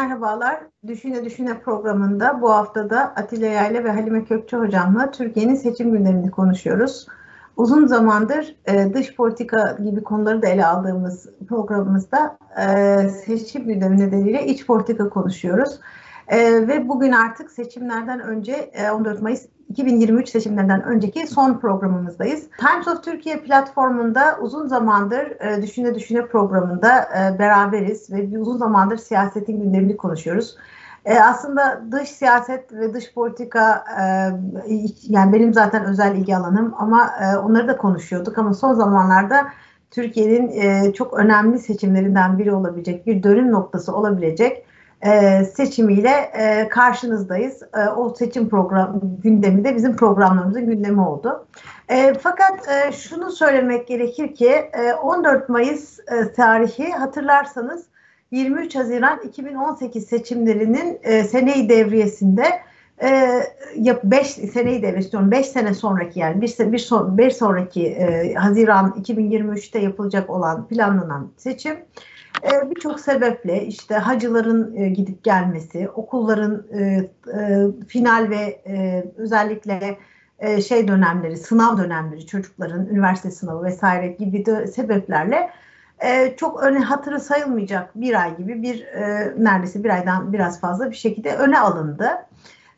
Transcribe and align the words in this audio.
Merhabalar. 0.00 0.60
Düşüne 0.86 1.24
Düşüne 1.24 1.60
programında 1.60 2.42
bu 2.42 2.50
hafta 2.50 2.90
da 2.90 3.00
Atilla 3.00 3.46
Yayla 3.46 3.84
ve 3.84 3.90
Halime 3.90 4.24
Kökçe 4.24 4.56
hocamla 4.56 5.10
Türkiye'nin 5.10 5.54
seçim 5.54 5.92
gündemini 5.92 6.30
konuşuyoruz. 6.30 7.06
Uzun 7.56 7.86
zamandır 7.86 8.56
e, 8.66 8.94
dış 8.94 9.16
politika 9.16 9.76
gibi 9.84 10.02
konuları 10.02 10.42
da 10.42 10.48
ele 10.48 10.66
aldığımız 10.66 11.28
programımızda 11.48 12.38
e, 12.60 13.08
seçim 13.08 13.66
gündemi 13.66 13.98
nedeniyle 13.98 14.46
iç 14.46 14.66
politika 14.66 15.08
konuşuyoruz. 15.08 15.80
E, 16.28 16.68
ve 16.68 16.88
bugün 16.88 17.12
artık 17.12 17.50
seçimlerden 17.50 18.20
önce 18.20 18.52
e, 18.52 18.90
14 18.90 19.22
Mayıs 19.22 19.46
2023 19.70 20.28
seçimlerinden 20.28 20.82
önceki 20.82 21.26
son 21.26 21.58
programımızdayız. 21.58 22.48
Times 22.58 22.88
of 22.88 23.04
Türkiye 23.04 23.36
platformunda 23.36 24.38
uzun 24.40 24.66
zamandır 24.66 25.40
e, 25.40 25.62
Düşüne 25.62 25.94
Düşüne 25.94 26.26
programında 26.26 27.02
e, 27.02 27.38
beraberiz 27.38 28.12
ve 28.12 28.38
uzun 28.38 28.56
zamandır 28.56 28.96
siyasetin 28.96 29.60
gündemini 29.60 29.96
konuşuyoruz. 29.96 30.56
E, 31.04 31.20
aslında 31.20 31.82
dış 31.92 32.08
siyaset 32.08 32.72
ve 32.72 32.94
dış 32.94 33.14
politika 33.14 33.84
e, 34.00 34.04
yani 35.08 35.32
benim 35.32 35.54
zaten 35.54 35.84
özel 35.84 36.16
ilgi 36.16 36.36
alanım 36.36 36.74
ama 36.78 37.10
e, 37.20 37.36
onları 37.36 37.68
da 37.68 37.76
konuşuyorduk 37.76 38.38
ama 38.38 38.54
son 38.54 38.74
zamanlarda 38.74 39.46
Türkiye'nin 39.90 40.48
e, 40.60 40.92
çok 40.92 41.14
önemli 41.14 41.58
seçimlerinden 41.58 42.38
biri 42.38 42.54
olabilecek, 42.54 43.06
bir 43.06 43.22
dönüm 43.22 43.52
noktası 43.52 43.96
olabilecek 43.96 44.66
e, 45.06 45.44
seçimiyle 45.44 46.10
e, 46.10 46.68
karşınızdayız. 46.68 47.62
E, 47.62 47.88
o 47.88 48.14
seçim 48.14 48.48
program 48.48 49.00
gündeminde 49.22 49.76
bizim 49.76 49.96
programlarımızın 49.96 50.66
gündemi 50.66 51.00
oldu. 51.00 51.46
E, 51.88 52.14
fakat 52.14 52.68
e, 52.68 52.92
şunu 52.92 53.30
söylemek 53.30 53.88
gerekir 53.88 54.34
ki 54.34 54.48
e, 54.48 54.92
14 55.02 55.48
Mayıs 55.48 55.98
e, 55.98 56.32
tarihi 56.32 56.92
hatırlarsanız 56.92 57.84
23 58.30 58.76
Haziran 58.76 59.20
2018 59.24 60.06
seçimlerinin 60.06 60.98
e, 61.02 61.24
seneyi 61.24 61.68
devriyesinde 61.68 62.44
e, 63.02 63.42
5 64.04 64.26
seneyi 64.26 64.82
devriyesi 64.82 65.30
5 65.30 65.46
sene 65.46 65.74
sonraki 65.74 66.20
yani 66.20 66.40
bir, 66.40 66.72
bir, 66.72 66.78
son, 66.78 67.18
bir 67.18 67.30
sonraki 67.30 67.86
e, 67.86 68.34
Haziran 68.34 68.94
2023'te 69.02 69.78
yapılacak 69.78 70.30
olan 70.30 70.68
planlanan 70.68 71.30
seçim 71.36 71.76
e, 72.42 72.70
birçok 72.70 73.00
sebeple 73.00 73.66
işte 73.66 73.94
hacıların 73.94 74.76
e, 74.76 74.88
gidip 74.88 75.24
gelmesi, 75.24 75.88
okulların 75.88 76.66
e, 76.72 76.80
e, 76.80 77.66
final 77.88 78.30
ve 78.30 78.62
e, 78.66 79.04
özellikle 79.16 79.98
e, 80.38 80.62
şey 80.62 80.88
dönemleri, 80.88 81.36
sınav 81.36 81.78
dönemleri, 81.78 82.26
çocukların 82.26 82.86
üniversite 82.86 83.30
sınavı 83.30 83.64
vesaire 83.64 84.08
gibi 84.08 84.46
de 84.46 84.66
sebeplerle 84.66 85.50
e, 86.00 86.36
çok 86.36 86.62
öne 86.62 86.78
hatırı 86.78 87.20
sayılmayacak 87.20 88.00
bir 88.00 88.22
ay 88.22 88.36
gibi 88.36 88.62
bir 88.62 88.82
e, 88.84 89.34
neredeyse 89.38 89.84
bir 89.84 89.90
aydan 89.90 90.32
biraz 90.32 90.60
fazla 90.60 90.90
bir 90.90 90.96
şekilde 90.96 91.36
öne 91.36 91.58
alındı. 91.58 92.08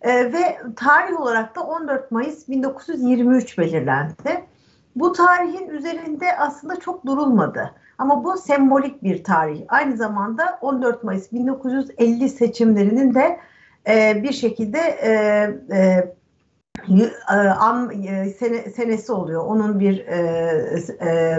E, 0.01 0.33
ve 0.33 0.59
tarih 0.77 1.21
olarak 1.21 1.57
da 1.57 1.61
14 1.61 2.11
Mayıs 2.11 2.49
1923 2.49 3.59
belirlendi. 3.59 4.45
Bu 4.97 5.13
tarihin 5.13 5.69
üzerinde 5.69 6.37
aslında 6.39 6.81
çok 6.81 7.07
durulmadı. 7.07 7.75
Ama 8.03 8.25
bu 8.25 8.37
sembolik 8.37 9.03
bir 9.03 9.25
tarih. 9.25 9.63
Aynı 9.69 9.97
zamanda 9.97 10.59
14 10.61 11.05
Mayıs 11.05 11.33
1950 11.33 12.29
seçimlerinin 12.29 13.15
de 13.15 13.39
e, 13.89 14.23
bir 14.23 14.33
şekilde 14.33 14.79
e, 14.79 15.11
e, 15.77 16.13
e 16.95 17.35
an 17.59 18.03
e, 18.03 18.31
sene, 18.31 18.71
senesi 18.71 19.13
oluyor. 19.13 19.45
Onun 19.47 19.81
bir 19.81 19.99
e, 20.07 20.19
e, 21.03 21.39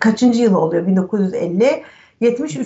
kaçıncı 0.00 0.42
yılı 0.42 0.58
oluyor 0.58 0.86
1950 0.86 1.82
73. 2.20 2.56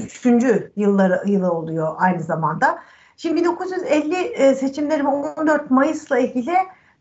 yılları 0.77 1.31
yılı 1.31 1.53
oluyor 1.53 1.95
aynı 1.99 2.23
zamanda. 2.23 2.79
Şimdi 3.17 3.37
1950 3.37 4.15
e, 4.15 4.55
seçimleri 4.55 5.07
14 5.07 5.71
Mayıs'la 5.71 6.19
ilgili 6.19 6.57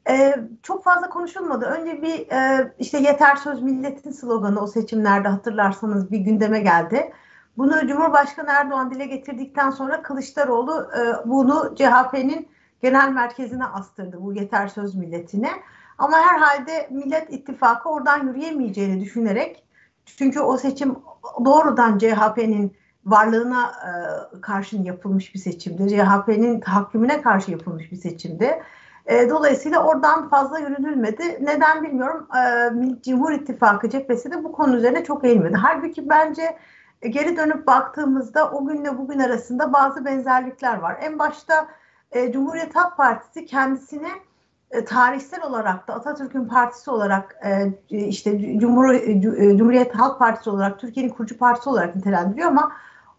e, 0.09 0.35
çok 0.63 0.83
fazla 0.83 1.09
konuşulmadı. 1.09 1.65
Önce 1.65 2.01
bir 2.01 2.31
e, 2.31 2.71
işte 2.79 2.97
yeter 2.97 3.35
söz 3.35 3.61
milletin 3.61 4.11
sloganı 4.11 4.59
o 4.59 4.67
seçimlerde 4.67 5.27
hatırlarsanız 5.27 6.11
bir 6.11 6.19
gündeme 6.19 6.59
geldi. 6.59 7.11
Bunu 7.57 7.87
Cumhurbaşkanı 7.87 8.49
Erdoğan 8.49 8.91
dile 8.91 9.05
getirdikten 9.05 9.69
sonra 9.69 10.01
Kılıçdaroğlu 10.01 10.89
e, 10.97 11.29
bunu 11.29 11.75
CHP'nin 11.75 12.47
genel 12.81 13.09
merkezine 13.09 13.65
astırdı 13.65 14.17
bu 14.21 14.33
yeter 14.33 14.67
söz 14.67 14.95
milletine. 14.95 15.49
Ama 15.97 16.17
herhalde 16.17 16.87
Millet 16.91 17.33
İttifakı 17.33 17.89
oradan 17.89 18.27
yürüyemeyeceğini 18.27 19.01
düşünerek 19.01 19.63
çünkü 20.05 20.39
o 20.39 20.57
seçim 20.57 20.95
doğrudan 21.45 21.97
CHP'nin 21.97 22.73
varlığına 23.05 23.71
e, 23.71 23.91
karşın 24.41 24.83
yapılmış 24.83 25.33
bir 25.33 25.39
seçimdi. 25.39 25.89
CHP'nin 25.89 26.59
tahakkümüne 26.59 27.21
karşı 27.21 27.51
yapılmış 27.51 27.91
bir 27.91 27.97
seçimdi. 27.97 28.61
E, 29.05 29.29
dolayısıyla 29.29 29.83
oradan 29.83 30.29
fazla 30.29 30.59
yürünülmedi. 30.59 31.37
Neden 31.41 31.83
bilmiyorum. 31.83 32.27
E, 32.37 32.71
Cumhur 33.01 33.31
İttifakı 33.31 33.89
cephesi 33.89 34.31
de 34.31 34.43
bu 34.43 34.51
konu 34.51 34.75
üzerine 34.75 35.03
çok 35.03 35.23
eğilmedi. 35.23 35.55
Halbuki 35.55 36.09
bence 36.09 36.57
e, 37.01 37.09
geri 37.09 37.37
dönüp 37.37 37.67
baktığımızda 37.67 38.51
o 38.51 38.65
günle 38.67 38.97
bugün 38.97 39.19
arasında 39.19 39.73
bazı 39.73 40.05
benzerlikler 40.05 40.77
var. 40.77 40.97
En 41.01 41.19
başta 41.19 41.67
e, 42.11 42.31
Cumhuriyet 42.31 42.75
Halk 42.75 42.97
Partisi 42.97 43.45
kendisine 43.45 44.09
e, 44.71 44.85
tarihsel 44.85 45.43
olarak 45.43 45.87
da 45.87 45.93
Atatürk'ün 45.93 46.45
partisi 46.45 46.91
olarak 46.91 47.35
e, 47.43 47.73
işte 47.97 48.59
Cumhur, 48.59 48.93
e, 48.93 49.21
Cumhuriyet 49.57 49.95
Halk 49.95 50.19
Partisi 50.19 50.49
olarak 50.49 50.79
Türkiye'nin 50.79 51.11
kurucu 51.11 51.37
partisi 51.37 51.69
olarak 51.69 51.95
nitelendiriyor 51.95 52.47
ama 52.47 52.71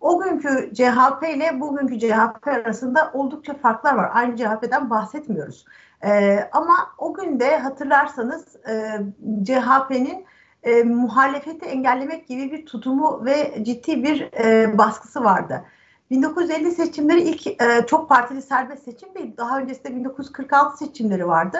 o 0.06 0.20
günkü 0.20 0.74
CHP 0.74 1.28
ile 1.36 1.60
bugünkü 1.60 1.98
CHP 1.98 2.48
arasında 2.48 3.10
oldukça 3.14 3.54
farklar 3.54 3.94
var. 3.94 4.10
Aynı 4.14 4.36
CHP'den 4.36 4.90
bahsetmiyoruz. 4.90 5.64
E, 6.04 6.40
ama 6.52 6.74
o 6.98 7.14
günde 7.14 7.58
hatırlarsanız 7.58 8.56
e, 8.68 9.00
CHP'nin 9.44 10.24
e, 10.62 10.82
muhalefeti 10.82 11.66
engellemek 11.66 12.28
gibi 12.28 12.52
bir 12.52 12.66
tutumu 12.66 13.24
ve 13.24 13.64
ciddi 13.64 14.02
bir 14.02 14.30
e, 14.44 14.78
baskısı 14.78 15.24
vardı. 15.24 15.64
1950 16.10 16.70
seçimleri 16.70 17.20
ilk 17.20 17.46
e, 17.46 17.86
çok 17.86 18.08
partili 18.08 18.42
serbest 18.42 18.84
seçim 18.84 19.14
değil. 19.14 19.36
Daha 19.36 19.58
öncesinde 19.58 19.96
1946 19.96 20.76
seçimleri 20.76 21.26
vardı 21.26 21.58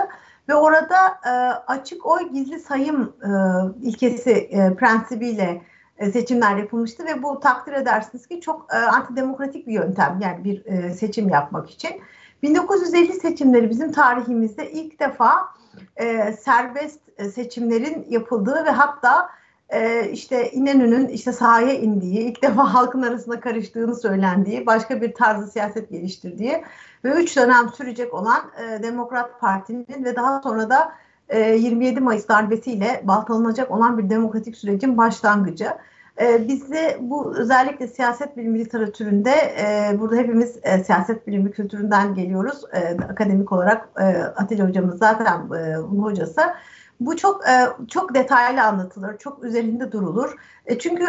ve 0.49 0.55
orada 0.55 0.97
e, 1.27 1.31
açık 1.67 2.07
oy 2.07 2.33
gizli 2.33 2.61
sayım 2.61 3.13
e, 3.23 3.29
ilkesi 3.89 4.31
e, 4.31 4.75
prensibiyle 4.75 5.63
seçimler 6.01 6.57
yapılmıştı 6.57 7.05
ve 7.05 7.23
bu 7.23 7.41
takdir 7.41 7.73
edersiniz 7.73 8.27
ki 8.27 8.41
çok 8.41 8.67
e, 8.75 8.77
antidemokratik 8.77 9.67
bir 9.67 9.73
yöntem 9.73 10.19
yani 10.23 10.45
bir 10.45 10.67
e, 10.67 10.91
seçim 10.95 11.29
yapmak 11.29 11.71
için. 11.71 11.91
1950 12.43 13.13
seçimleri 13.13 13.71
bizim 13.71 13.93
tarihimizde 13.93 14.71
ilk 14.71 15.01
defa 15.01 15.49
e, 15.97 16.33
serbest 16.33 17.01
e, 17.19 17.25
seçimlerin 17.25 18.07
yapıldığı 18.11 18.65
ve 18.65 18.71
hatta 18.71 19.31
e, 19.69 20.11
işte 20.11 20.51
İnönü'nün 20.51 21.09
işte 21.09 21.33
sahaya 21.33 21.73
indiği, 21.73 22.19
ilk 22.19 22.43
defa 22.43 22.75
halkın 22.75 23.03
arasında 23.03 23.41
karıştığını 23.41 23.95
söylendiği, 23.95 24.67
başka 24.67 25.01
bir 25.01 25.15
tarzı 25.15 25.47
siyaset 25.47 25.91
geliştirdiği 25.91 26.65
ve 27.05 27.11
üç 27.11 27.37
dönem 27.37 27.69
sürecek 27.69 28.15
olan 28.15 28.51
e, 28.63 28.83
Demokrat 28.83 29.41
Parti'nin 29.41 30.05
ve 30.05 30.17
daha 30.17 30.43
sonra 30.43 30.71
da 30.71 30.93
27 31.35 31.99
ee, 31.99 32.01
Mayıs 32.01 32.29
darbesiyle 32.29 33.03
baltalanacak 33.05 33.71
olan 33.71 33.99
bir 33.99 34.11
demokratik 34.11 34.57
sürecin 34.57 34.97
başlangıcı. 34.97 35.69
Ee, 36.21 36.49
biz 36.49 36.73
de 36.73 36.99
bu 37.01 37.37
özellikle 37.37 37.89
siyaset 37.89 38.37
bilimi 38.37 38.59
literatüründe 38.59 39.31
e, 39.31 39.97
burada 40.01 40.17
hepimiz 40.17 40.59
e, 40.63 40.85
siyaset 40.85 41.27
bilimi 41.27 41.51
kültüründen 41.51 42.15
geliyoruz. 42.15 42.65
E, 42.73 42.97
akademik 43.03 43.53
olarak 43.53 43.89
e, 43.99 44.05
Atilla 44.17 44.69
hocamız 44.69 44.99
zaten 44.99 45.53
e, 45.55 45.75
hocası. 45.77 46.41
Bu 47.01 47.17
çok 47.17 47.45
çok 47.89 48.15
detaylı 48.15 48.63
anlatılır, 48.63 49.19
çok 49.19 49.45
üzerinde 49.45 49.93
durulur. 49.93 50.35
çünkü 50.79 51.07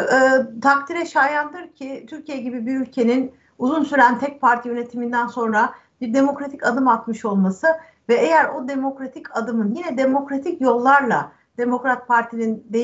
takdire 0.62 1.06
şayandır 1.06 1.68
ki 1.68 2.06
Türkiye 2.10 2.38
gibi 2.38 2.66
bir 2.66 2.80
ülkenin 2.80 3.32
uzun 3.58 3.84
süren 3.84 4.20
tek 4.20 4.42
parti 4.42 4.70
yönetiminden 4.70 5.28
sonra 5.28 5.74
bir 6.02 6.14
demokratik 6.14 6.66
adım 6.66 6.88
atmış 6.88 7.26
olması 7.26 7.68
ve 8.10 8.16
eğer 8.16 8.50
o 8.50 8.68
demokratik 8.68 9.38
adımın 9.38 9.76
yine 9.76 9.98
demokratik 9.98 10.62
yollarla 10.62 11.32
Demokrat 11.58 12.08
Parti'nin 12.08 12.66
de, 12.70 12.80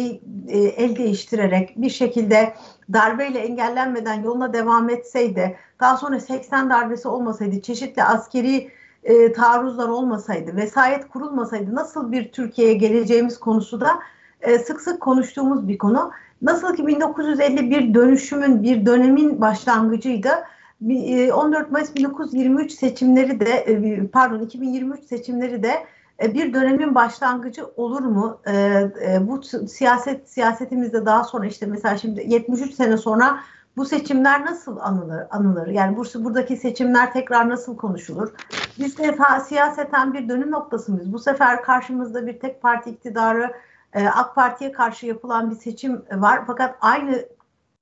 e, 0.47 0.57
el 0.57 0.95
değiştirerek 0.95 1.73
bir 1.77 1.89
şekilde 1.89 2.53
darbeyle 2.93 3.39
engellenmeden 3.39 4.23
yoluna 4.23 4.53
devam 4.53 4.89
etseydi, 4.89 5.57
daha 5.79 5.97
sonra 5.97 6.19
80 6.19 6.69
darbesi 6.69 7.07
olmasaydı, 7.07 7.61
çeşitli 7.61 8.03
askeri 8.03 8.71
e, 9.03 9.33
taarruzlar 9.33 9.89
olmasaydı, 9.89 10.55
vesayet 10.55 11.07
kurulmasaydı 11.07 11.75
nasıl 11.75 12.11
bir 12.11 12.31
Türkiye'ye 12.31 12.73
geleceğimiz 12.73 13.39
konusu 13.39 13.81
da 13.81 13.99
e, 14.41 14.59
sık 14.59 14.81
sık 14.81 15.01
konuştuğumuz 15.01 15.67
bir 15.67 15.77
konu. 15.77 16.11
Nasıl 16.41 16.75
ki 16.75 16.87
1950 16.87 17.69
bir 17.71 17.93
dönüşümün, 17.93 18.63
bir 18.63 18.85
dönemin 18.85 19.41
başlangıcıydı. 19.41 20.29
14 20.83 21.67
e, 21.67 21.71
Mayıs 21.71 21.95
1923 21.95 22.71
seçimleri 22.71 23.39
de 23.39 23.49
e, 23.49 24.07
pardon 24.07 24.39
2023 24.39 25.03
seçimleri 25.03 25.63
de 25.63 25.85
e, 26.23 26.33
bir 26.33 26.53
dönemin 26.53 26.95
başlangıcı 26.95 27.65
olur 27.75 28.01
mu? 28.01 28.39
Bu 29.21 29.43
siyaset 29.67 30.29
siyasetimizde 30.29 31.05
daha 31.05 31.23
sonra 31.23 31.45
işte 31.45 31.65
mesela 31.65 31.97
şimdi 31.97 32.25
73 32.27 32.73
sene 32.73 32.97
sonra 32.97 33.39
Bu 33.77 33.85
seçimler 33.85 34.45
nasıl 34.45 34.77
anılır? 34.77 35.23
anılır? 35.29 35.67
Yani 35.67 35.97
burası 35.97 36.25
buradaki 36.25 36.57
seçimler 36.57 37.13
tekrar 37.13 37.49
nasıl 37.49 37.77
konuşulur? 37.77 38.33
Biz 38.79 38.97
de 38.97 39.17
siyaseten 39.45 40.13
bir 40.13 40.29
dönüm 40.29 40.51
noktası 40.51 40.91
mıyız? 40.91 41.13
Bu 41.13 41.19
sefer 41.19 41.63
karşımızda 41.63 42.27
bir 42.27 42.39
tek 42.39 42.61
parti 42.61 42.89
iktidarı 42.89 43.53
AK 43.93 44.35
Parti'ye 44.35 44.71
karşı 44.71 45.05
yapılan 45.05 45.51
bir 45.51 45.55
seçim 45.55 46.01
var. 46.11 46.43
Fakat 46.47 46.75
aynı 46.81 47.25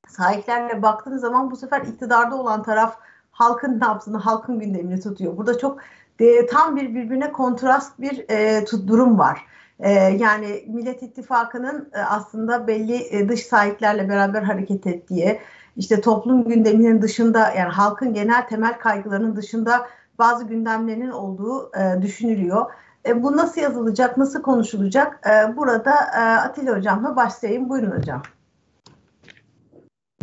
sahiplerle 0.07 0.81
baktığınız 0.81 1.21
zaman 1.21 1.51
bu 1.51 1.55
sefer 1.55 1.81
iktidarda 1.81 2.35
olan 2.35 2.63
taraf 2.63 2.97
halkın 3.31 3.79
nabzını, 3.79 4.17
halkın 4.17 4.59
gündemini 4.59 4.99
tutuyor. 4.99 5.37
Burada 5.37 5.57
çok 5.57 5.79
de, 6.19 6.45
tam 6.45 6.75
bir 6.75 6.95
birbirine 6.95 7.31
kontrast 7.31 7.99
bir 7.99 8.25
e, 8.29 8.65
durum 8.87 9.19
var. 9.19 9.45
E, 9.79 9.91
yani 9.91 10.65
Millet 10.67 11.03
İttifakı'nın 11.03 11.89
e, 11.93 11.99
aslında 11.99 12.67
belli 12.67 12.95
e, 12.95 13.29
dış 13.29 13.45
sahiplerle 13.45 14.09
beraber 14.09 14.41
hareket 14.41 14.87
ettiği, 14.87 15.39
işte 15.77 16.01
toplum 16.01 16.43
gündeminin 16.43 17.01
dışında 17.01 17.39
yani 17.39 17.71
halkın 17.71 18.13
genel 18.13 18.47
temel 18.47 18.79
kaygılarının 18.79 19.35
dışında 19.35 19.87
bazı 20.19 20.43
gündemlerinin 20.47 21.11
olduğu 21.11 21.71
e, 21.77 22.01
düşünülüyor. 22.01 22.71
E, 23.05 23.23
bu 23.23 23.37
nasıl 23.37 23.61
yazılacak, 23.61 24.17
nasıl 24.17 24.41
konuşulacak? 24.41 25.27
E, 25.27 25.57
burada 25.57 25.91
e, 25.91 26.19
Atilla 26.19 26.77
Hocam'la 26.77 27.15
başlayayım. 27.15 27.69
Buyurun 27.69 27.97
hocam. 27.97 28.21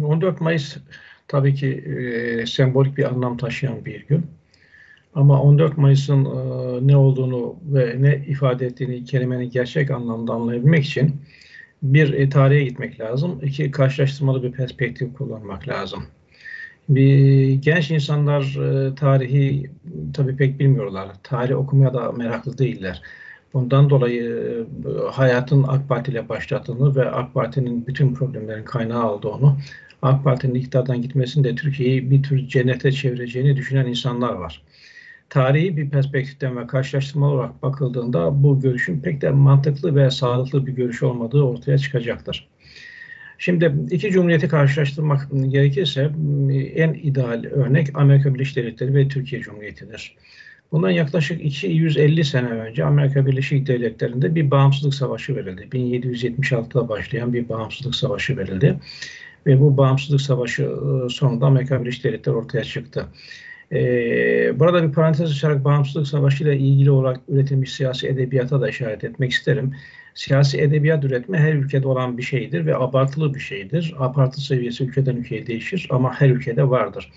14 0.04 0.40
Mayıs 0.40 0.76
tabii 1.28 1.54
ki 1.54 1.68
e, 1.68 2.46
sembolik 2.46 2.98
bir 2.98 3.04
anlam 3.04 3.36
taşıyan 3.36 3.84
bir 3.84 4.06
gün. 4.06 4.26
Ama 5.14 5.42
14 5.42 5.78
Mayıs'ın 5.78 6.24
e, 6.24 6.86
ne 6.86 6.96
olduğunu 6.96 7.56
ve 7.64 7.96
ne 7.98 8.24
ifade 8.28 8.66
ettiğini 8.66 9.04
kelimenin 9.04 9.50
gerçek 9.50 9.90
anlamda 9.90 10.32
anlayabilmek 10.32 10.84
için 10.84 11.16
bir 11.82 12.12
e, 12.12 12.28
tarihe 12.28 12.64
gitmek 12.64 13.00
lazım. 13.00 13.40
İki 13.42 13.70
karşılaştırmalı 13.70 14.42
bir 14.42 14.52
perspektif 14.52 15.14
kullanmak 15.14 15.68
lazım. 15.68 16.06
Bir 16.88 17.48
genç 17.54 17.90
insanlar 17.90 18.42
e, 18.42 18.94
tarihi 18.94 19.70
tabii 20.14 20.36
pek 20.36 20.58
bilmiyorlar. 20.60 21.08
Tarih 21.22 21.56
okumaya 21.58 21.94
da 21.94 22.12
meraklı 22.12 22.58
değiller. 22.58 23.02
Bundan 23.54 23.90
dolayı 23.90 24.66
e, 24.86 25.10
hayatın 25.10 25.62
AK 25.68 25.88
Parti 25.88 26.10
ile 26.10 26.28
başladığını 26.28 26.96
ve 26.96 27.10
AK 27.10 27.34
Parti'nin 27.34 27.86
bütün 27.86 28.14
problemlerin 28.14 28.64
kaynağı 28.64 29.12
olduğunu, 29.12 29.58
AK 30.02 30.24
Parti'nin 30.24 30.54
iktidardan 30.54 31.02
gitmesinin 31.02 31.44
de 31.44 31.54
Türkiye'yi 31.54 32.10
bir 32.10 32.22
tür 32.22 32.48
cennete 32.48 32.92
çevireceğini 32.92 33.56
düşünen 33.56 33.86
insanlar 33.86 34.32
var 34.32 34.62
tarihi 35.30 35.76
bir 35.76 35.90
perspektiften 35.90 36.56
ve 36.56 36.66
karşılaştırma 36.66 37.30
olarak 37.30 37.62
bakıldığında 37.62 38.42
bu 38.42 38.60
görüşün 38.60 39.00
pek 39.00 39.20
de 39.20 39.30
mantıklı 39.30 39.96
ve 39.96 40.10
sağlıklı 40.10 40.66
bir 40.66 40.72
görüş 40.72 41.02
olmadığı 41.02 41.42
ortaya 41.42 41.78
çıkacaktır. 41.78 42.48
Şimdi 43.38 43.72
iki 43.90 44.10
cumhuriyeti 44.10 44.48
karşılaştırmak 44.48 45.28
gerekirse 45.48 46.10
en 46.74 46.94
ideal 46.94 47.44
örnek 47.44 47.88
Amerika 47.94 48.34
Birleşik 48.34 48.56
Devletleri 48.56 48.94
ve 48.94 49.08
Türkiye 49.08 49.42
Cumhuriyeti'dir. 49.42 50.16
Bundan 50.72 50.90
yaklaşık 50.90 51.44
250 51.44 52.24
sene 52.24 52.48
önce 52.48 52.84
Amerika 52.84 53.26
Birleşik 53.26 53.66
Devletleri'nde 53.66 54.34
bir 54.34 54.50
bağımsızlık 54.50 54.94
savaşı 54.94 55.36
verildi. 55.36 55.62
1776'da 55.72 56.88
başlayan 56.88 57.32
bir 57.32 57.48
bağımsızlık 57.48 57.94
savaşı 57.94 58.36
verildi. 58.36 58.76
Ve 59.46 59.61
bu 59.61 59.76
bağımsızlık 59.76 60.20
savaşı 60.20 60.70
sonunda 61.11 61.46
Amerika 61.46 61.81
Birleşik 61.81 62.05
Devletleri 62.05 62.37
ortaya 62.37 62.64
çıktı. 62.64 63.06
Ee, 63.73 64.58
burada 64.58 64.82
bir 64.82 64.93
parantez 64.93 65.31
açarak 65.31 65.64
bağımsızlık 65.64 66.06
savaşı 66.06 66.44
ile 66.44 66.56
ilgili 66.56 66.90
olarak 66.90 67.20
üretilmiş 67.29 67.73
siyasi 67.73 68.08
edebiyata 68.08 68.61
da 68.61 68.69
işaret 68.69 69.05
etmek 69.05 69.32
isterim. 69.32 69.75
Siyasi 70.14 70.61
edebiyat 70.61 71.05
üretme 71.05 71.38
her 71.38 71.55
ülkede 71.55 71.88
olan 71.88 72.19
bir 72.19 72.23
şeydir 72.23 72.67
ve 72.67 72.76
abartılı 72.76 73.35
bir 73.35 73.40
şeydir. 73.40 73.94
Abartı 73.99 74.40
seviyesi 74.40 74.85
ülkeden 74.85 75.17
ülkeye 75.17 75.46
değişir 75.46 75.88
ama 75.90 76.20
her 76.20 76.31
ülkede 76.31 76.70
vardır. 76.70 77.12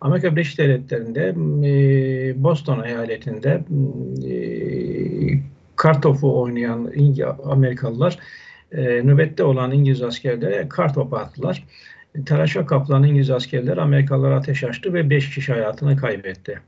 Amerika 0.00 0.32
Birleşik 0.32 0.58
Devletleri'nde 0.58 1.28
e, 1.68 2.42
Boston 2.42 2.84
eyaletinde 2.84 3.64
e, 4.30 4.34
kartofu 5.76 6.42
oynayan 6.42 6.92
Amerikalılar 7.44 8.18
e, 8.72 8.82
nöbette 8.82 9.44
olan 9.44 9.72
İngiliz 9.72 10.02
askerlere 10.02 10.68
kartopu 10.68 11.16
attılar. 11.16 11.64
Telaşa 12.26 12.66
kaplan 12.66 13.02
İngiliz 13.02 13.30
askerler 13.30 13.76
Amerikalılara 13.76 14.36
ateş 14.36 14.64
açtı 14.64 14.94
ve 14.94 15.10
5 15.10 15.34
kişi 15.34 15.52
hayatını 15.52 15.96
kaybetti. 15.96 16.60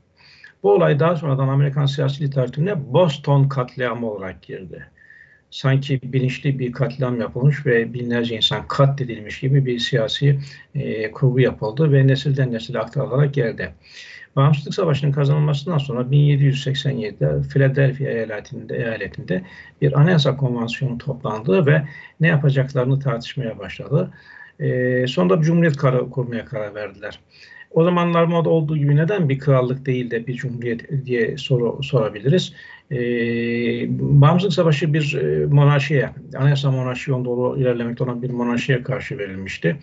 Bu 0.63 0.71
olay 0.71 0.99
daha 0.99 1.15
sonradan 1.15 1.47
Amerikan 1.47 1.85
siyasi 1.85 2.23
literatürüne 2.23 2.93
Boston 2.93 3.49
katliamı 3.49 4.11
olarak 4.11 4.41
girdi. 4.41 4.87
Sanki 5.51 5.99
bilinçli 6.03 6.59
bir 6.59 6.71
katliam 6.71 7.21
yapılmış 7.21 7.65
ve 7.65 7.93
binlerce 7.93 8.35
insan 8.35 8.67
katledilmiş 8.67 9.39
gibi 9.39 9.65
bir 9.65 9.79
siyasi 9.79 10.39
e, 10.75 11.11
kurgu 11.11 11.39
yapıldı 11.39 11.91
ve 11.91 12.07
nesilden 12.07 12.51
nesile 12.51 12.79
aktarılarak 12.79 13.33
geldi. 13.33 13.73
Bağımsızlık 14.35 14.73
Savaşı'nın 14.73 15.11
kazanılmasından 15.11 15.77
sonra 15.77 16.01
1787'de 16.01 17.49
Philadelphia 17.49 18.05
eyaletinde, 18.05 18.77
eyaletinde 18.77 19.43
bir 19.81 19.99
anayasa 19.99 20.37
konvansiyonu 20.37 20.97
toplandı 20.97 21.65
ve 21.65 21.83
ne 22.19 22.27
yapacaklarını 22.27 22.99
tartışmaya 22.99 23.59
başladı. 23.59 24.11
E, 24.59 25.07
sonra 25.07 25.39
bir 25.39 25.45
cumhuriyet 25.45 25.77
karar, 25.77 26.09
kurmaya 26.09 26.45
karar 26.45 26.75
verdiler. 26.75 27.19
O 27.71 27.83
zamanlar 27.83 28.23
moda 28.23 28.49
olduğu 28.49 28.77
gibi 28.77 28.95
neden 28.95 29.29
bir 29.29 29.39
krallık 29.39 29.85
değil 29.85 30.11
de 30.11 30.27
bir 30.27 30.33
cumhuriyet 30.33 31.05
diye 31.05 31.37
soru 31.37 31.83
sorabiliriz. 31.83 32.53
E, 32.91 32.99
Bağımsızlık 33.99 34.53
Savaşı 34.53 34.93
bir 34.93 35.13
e, 35.13 35.45
monarşiye, 35.45 36.09
anayasa 36.37 36.71
monarşi 36.71 37.11
yolunda 37.11 37.29
doğru 37.29 37.59
ilerlemekte 37.59 38.03
olan 38.03 38.21
bir 38.21 38.29
monarşiye 38.29 38.83
karşı 38.83 39.17
verilmişti. 39.17 39.77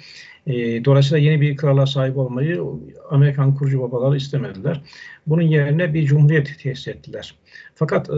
E, 0.46 0.84
dolayısıyla 0.84 1.30
yeni 1.30 1.40
bir 1.40 1.56
krala 1.56 1.86
sahip 1.86 2.16
olmayı 2.16 2.62
Amerikan 3.10 3.54
kurucu 3.54 3.82
babaları 3.82 4.16
istemediler. 4.16 4.80
Bunun 5.26 5.42
yerine 5.42 5.94
bir 5.94 6.06
cumhuriyet 6.06 6.58
tesis 6.62 6.88
ettiler. 6.88 7.34
Fakat 7.74 8.10
e, 8.10 8.12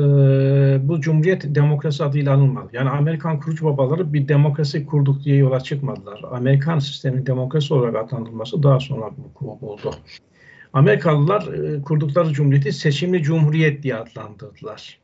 bu 0.83 1.01
cumhuriyet 1.01 1.55
demokrasi 1.55 2.05
adıyla 2.05 2.33
anılmadı. 2.33 2.69
Yani 2.73 2.91
Amerikan 2.91 3.41
kurucu 3.41 3.65
babaları 3.65 4.13
bir 4.13 4.29
demokrasi 4.29 4.87
kurduk 4.87 5.25
diye 5.25 5.37
yola 5.37 5.61
çıkmadılar. 5.61 6.21
Amerikan 6.31 6.79
sistemin 6.79 7.27
demokrasi 7.27 7.75
olarak 7.75 7.97
adlandırılması 7.97 8.63
daha 8.63 8.81
sonra 8.81 9.11
bu 9.41 9.61
buldu. 9.61 9.91
Amerikalılar 10.77 11.43
e, 11.53 11.83
kurdukları 11.83 12.33
cumhuriyeti 12.33 12.73
seçimli 12.73 13.23
cumhuriyet 13.23 13.83
diye 13.83 13.95
adlandırdılar. 13.97 14.99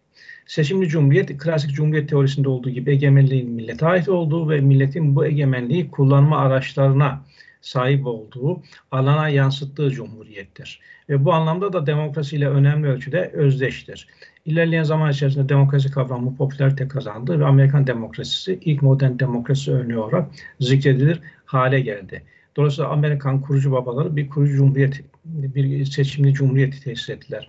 Seçimli 0.47 0.89
cumhuriyet, 0.89 1.39
klasik 1.39 1.71
cumhuriyet 1.71 2.09
teorisinde 2.09 2.49
olduğu 2.49 2.71
gibi 2.71 2.91
egemenliğin 2.91 3.51
millete 3.51 3.87
ait 3.87 4.09
olduğu 4.09 4.51
ve 4.51 4.61
milletin 4.61 5.17
bu 5.17 5.27
egemenliği 5.27 5.91
kullanma 5.91 6.39
araçlarına 6.39 7.23
sahip 7.61 8.07
olduğu 8.07 8.63
alana 8.91 9.29
yansıttığı 9.29 9.91
cumhuriyettir. 9.91 10.81
Ve 11.09 11.25
bu 11.25 11.33
anlamda 11.33 11.73
da 11.73 11.87
demokrasiyle 11.87 12.49
önemli 12.49 12.89
ölçüde 12.89 13.31
özdeştir. 13.33 14.09
İlerleyen 14.45 14.85
zaman 14.85 15.11
içerisinde 15.11 15.49
demokrasi 15.49 15.91
kavramı 15.91 16.37
popülarite 16.37 16.89
kazandı 16.89 17.41
ve 17.41 17.47
Amerikan 17.47 17.87
demokrasisi 17.87 18.59
ilk 18.65 18.83
modern 18.83 19.19
demokrasi 19.19 19.73
örneği 19.73 19.99
olarak 19.99 20.29
zikredilir 20.61 21.21
hale 21.45 21.81
geldi. 21.81 22.23
Dolayısıyla 22.57 22.91
Amerikan 22.91 23.41
kurucu 23.41 23.73
babaları 23.73 24.17
bir 24.17 24.29
kurucu 24.29 24.57
cumhuriyet, 24.57 25.01
bir 25.25 25.85
seçimli 25.85 26.35
cumhuriyeti 26.35 26.85
tesis 26.85 27.11
ettiler. 27.11 27.49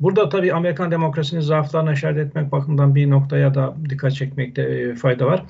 Burada 0.00 0.28
tabii 0.28 0.54
Amerikan 0.54 0.90
demokrasinin 0.90 1.40
zaaflarını 1.40 1.92
işaret 1.92 2.26
etmek 2.26 2.52
bakımından 2.52 2.94
bir 2.94 3.10
noktaya 3.10 3.54
da 3.54 3.76
dikkat 3.90 4.14
çekmekte 4.14 4.62
e, 4.62 4.94
fayda 4.94 5.26
var. 5.26 5.44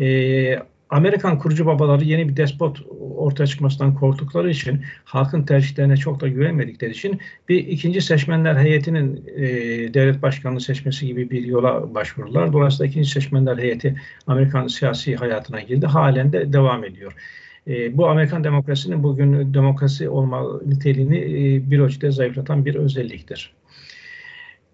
E, 0.00 0.58
Amerikan 0.90 1.38
kurucu 1.38 1.66
babaları 1.66 2.04
yeni 2.04 2.28
bir 2.28 2.36
despot 2.36 2.82
ortaya 3.16 3.46
çıkmasından 3.46 3.94
korktukları 3.94 4.50
için 4.50 4.84
halkın 5.04 5.42
tercihlerine 5.42 5.96
çok 5.96 6.20
da 6.20 6.28
güvenmedikleri 6.28 6.90
için 6.90 7.20
bir 7.48 7.66
ikinci 7.66 8.00
seçmenler 8.00 8.56
heyetinin 8.56 9.24
e, 9.36 9.44
devlet 9.94 10.22
başkanını 10.22 10.60
seçmesi 10.60 11.06
gibi 11.06 11.30
bir 11.30 11.44
yola 11.44 11.94
başvurdular. 11.94 12.52
Dolayısıyla 12.52 12.86
ikinci 12.86 13.10
seçmenler 13.10 13.58
heyeti 13.58 14.00
Amerikan 14.26 14.66
siyasi 14.66 15.16
hayatına 15.16 15.60
girdi. 15.60 15.86
Halen 15.86 16.32
de 16.32 16.52
devam 16.52 16.84
ediyor. 16.84 17.12
E, 17.68 17.96
bu 17.96 18.08
Amerikan 18.08 18.44
demokrasinin 18.44 19.02
bugün 19.02 19.54
demokrasi 19.54 20.08
olma 20.08 20.60
niteliğini 20.66 21.18
e, 21.18 21.70
bir 21.70 21.78
ölçüde 21.78 22.10
zayıflatan 22.10 22.64
bir 22.64 22.74
özelliktir. 22.74 23.54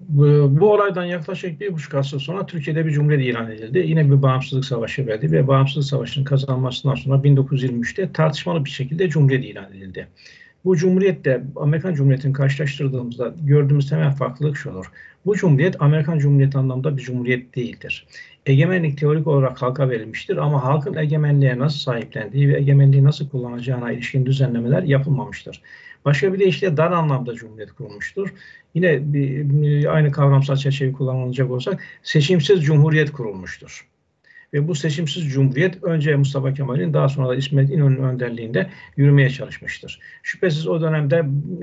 Bu, 0.01 0.49
bu 0.61 0.73
olaydan 0.73 1.05
yaklaşık 1.05 1.61
bir 1.61 1.73
buçuk 1.73 1.95
asır 1.95 2.21
sonra 2.21 2.47
Türkiye'de 2.47 2.87
bir 2.87 2.91
cumhuriyet 2.91 3.25
ilan 3.25 3.51
edildi. 3.51 3.79
Yine 3.79 4.11
bir 4.11 4.23
bağımsızlık 4.23 4.65
savaşı 4.65 5.07
verdi 5.07 5.33
ve 5.33 5.49
bağımsızlık 5.49 5.85
savaşının 5.85 6.25
kazanmasından 6.25 6.95
sonra 6.95 7.17
1923'te 7.17 8.13
tartışmalı 8.13 8.65
bir 8.65 8.71
şekilde 8.71 9.09
cumhuriyet 9.09 9.45
ilan 9.45 9.73
edildi. 9.73 10.09
Bu 10.65 10.77
cumhuriyetle 10.77 11.45
Amerikan 11.57 11.95
Cumhuriyeti'ni 11.95 12.33
karşılaştırdığımızda 12.33 13.35
gördüğümüz 13.43 13.89
temel 13.91 14.13
farklılık 14.13 14.57
şudur. 14.57 14.93
Bu 15.27 15.37
cumhuriyet 15.37 15.83
Amerikan 15.83 16.19
Cumhuriyeti 16.19 16.59
anlamda 16.59 16.97
bir 16.97 17.03
cumhuriyet 17.03 17.57
değildir. 17.57 18.07
Egemenlik 18.47 18.99
teorik 18.99 19.27
olarak 19.27 19.63
halka 19.63 19.91
verilmiştir 19.91 20.37
ama 20.37 20.65
halkın 20.65 20.95
egemenliğe 20.95 21.59
nasıl 21.59 21.79
sahiplendiği 21.79 22.49
ve 22.49 22.59
egemenliği 22.59 23.05
nasıl 23.05 23.29
kullanacağına 23.29 23.93
ilişkin 23.93 24.27
düzenlemeler 24.27 24.83
yapılmamıştır. 24.83 25.63
Başka 26.05 26.33
bir 26.33 26.39
deyişle 26.39 26.77
dar 26.77 26.93
anlamda 26.93 27.35
cumhuriyet 27.35 27.73
kurulmuştur. 27.73 28.35
Yine 28.75 29.13
bir, 29.13 29.95
aynı 29.95 30.11
kavramsal 30.11 30.57
çerçeveyi 30.57 30.93
kullanılacak 30.93 31.51
olsak 31.51 31.83
seçimsiz 32.03 32.63
cumhuriyet 32.63 33.13
kurulmuştur. 33.13 33.87
Ve 34.55 34.69
bu 34.69 34.75
seçimsiz 34.75 35.33
cumhuriyet 35.33 35.85
önce 35.85 36.17
Mustafa 36.17 36.55
Kemal'in 36.55 36.95
daha 36.95 37.09
sonra 37.09 37.29
da 37.29 37.35
İsmet 37.35 37.71
İnönü'nün 37.71 38.03
önderliğinde 38.03 38.71
yürümeye 38.97 39.31
çalışmıştır. 39.31 40.01
Şüphesiz 40.23 40.67
o 40.67 40.81
dönemde 40.81 41.17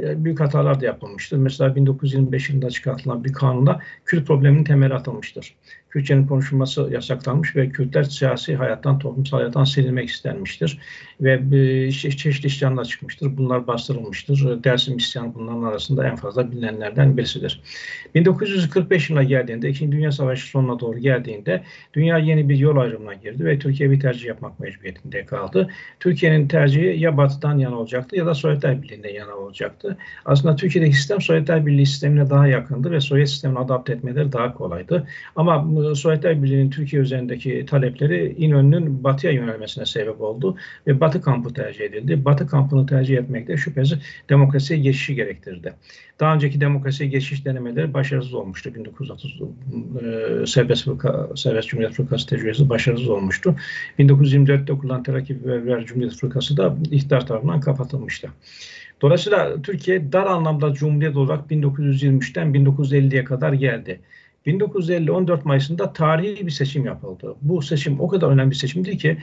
e, 0.04 0.24
büyük 0.24 0.40
hatalar 0.40 0.82
da 0.82 0.86
yapılmıştır. 0.86 1.38
Mesela 1.38 1.76
1925 1.76 2.50
yılında 2.50 2.70
çıkartılan 2.70 3.24
bir 3.24 3.34
kanunda 3.34 3.82
Kürt 4.06 4.28
probleminin 4.28 4.64
temeli 4.64 4.94
atılmıştır. 4.94 5.56
Kürtçenin 5.98 6.28
konuşulması 6.28 6.90
yasaklanmış 6.92 7.56
ve 7.56 7.70
Kürtler 7.70 8.04
siyasi 8.04 8.56
hayattan, 8.56 9.00
toplumsal 9.00 9.38
hayattan 9.38 9.64
silinmek 9.64 10.10
istenmiştir. 10.10 10.80
Ve 11.22 11.42
çeşitli 11.92 12.48
isyanlar 12.48 12.86
çıkmıştır. 12.86 13.38
Bunlar 13.38 13.68
bastırılmıştır. 13.68 14.64
Dersim 14.64 14.98
isyanı 14.98 15.36
bunların 15.36 15.64
arasında 15.64 16.08
en 16.08 16.16
fazla 16.16 16.52
bilinenlerden 16.52 17.18
birisidir. 17.18 17.62
1945 18.16 19.10
yılına 19.10 19.24
geldiğinde, 19.24 19.70
İkinci 19.70 19.98
Dünya 19.98 20.12
Savaşı 20.12 20.48
sonuna 20.48 20.80
doğru 20.80 21.00
geldiğinde 21.00 21.64
dünya 21.94 22.18
yeni 22.18 22.50
bir 22.50 22.58
yol 22.58 22.78
ayrımına 22.78 23.14
girdi 23.14 23.46
ve 23.46 23.60
Türkiye 23.60 23.92
bir 23.92 24.00
tercih 24.00 24.26
yapmak 24.26 24.60
mecburiyetinde 24.60 25.26
kaldı. 25.26 25.70
Türkiye'nin 26.00 26.48
tercihi 26.48 27.00
ya 27.00 27.18
Batı'dan 27.18 27.58
yana 27.58 27.80
olacaktı 27.80 28.16
ya 28.16 28.26
da 28.26 28.36
Sovyetler 28.36 28.82
Birliği'nden 28.82 29.14
yana 29.14 29.36
olacaktı. 29.36 29.98
Aslında 30.26 30.56
Türkiye'deki 30.56 30.96
sistem 30.96 31.22
Sovyetler 31.22 31.66
Birliği 31.66 31.86
sistemine 31.86 32.30
daha 32.30 32.48
yakındı 32.48 32.92
ve 32.92 33.02
Sovyet 33.02 33.30
sistemine 33.30 33.60
adapte 33.60 33.94
etmeleri 33.94 34.32
daha 34.32 34.54
kolaydı. 34.54 35.08
Ama 35.36 35.62
Sovyetler 35.96 36.44
Birliği'nin 36.44 36.70
Türkiye 36.70 37.02
üzerindeki 37.02 37.66
talepleri 37.70 38.36
İnönü'nün 38.38 39.04
batıya 39.04 39.34
yönelmesine 39.34 39.86
sebep 39.86 40.22
oldu 40.22 40.58
ve 40.88 41.00
batı 41.00 41.22
kampı 41.22 41.54
tercih 41.54 41.86
edildi. 41.86 42.26
Batı 42.26 42.48
kampını 42.48 42.86
tercih 42.86 43.18
etmek 43.18 43.48
de 43.48 43.58
şüphesiz 43.58 44.00
demokrasiye 44.30 44.80
geçişi 44.80 45.16
gerektirdi. 45.16 45.74
Daha 46.20 46.36
önceki 46.36 46.62
demokrasiye 46.62 47.10
geçiş 47.10 47.46
denemeleri 47.46 47.94
başarısız 47.94 48.34
olmuştu. 48.34 48.76
1930 48.76 49.42
e, 49.42 50.46
Serbest, 50.46 50.88
Serbest 51.36 51.68
Cumhuriyet 51.68 51.94
Fırkası 51.94 52.28
tecrübesi 52.28 52.70
başarısız 52.70 53.10
olmuştu. 53.10 53.56
1924'te 54.00 54.74
kurulan 54.74 55.04
Terakki 55.04 55.38
ve 55.46 55.86
Cumhuriyet 55.86 56.16
Fırkası 56.16 56.58
da 56.58 56.76
iktidar 56.92 57.28
tarafından 57.28 57.62
kapatılmıştı. 57.62 58.30
Dolayısıyla 59.02 59.62
Türkiye 59.62 60.12
dar 60.12 60.26
anlamda 60.26 60.74
Cumhuriyet 60.74 61.16
olarak 61.16 61.52
1923'ten 61.52 62.48
1950'ye 62.54 63.24
kadar 63.24 63.54
geldi. 63.54 64.00
1950 64.48 65.12
14 65.12 65.46
Mayıs'ında 65.46 65.94
tarihi 65.94 66.46
bir 66.46 66.52
seçim 66.52 66.86
yapıldı. 66.86 67.36
Bu 67.42 67.62
seçim 67.62 68.00
o 68.00 68.08
kadar 68.08 68.28
önemli 68.28 68.52
bir 68.52 68.56
seçimdi 68.56 68.98
ki 68.98 69.18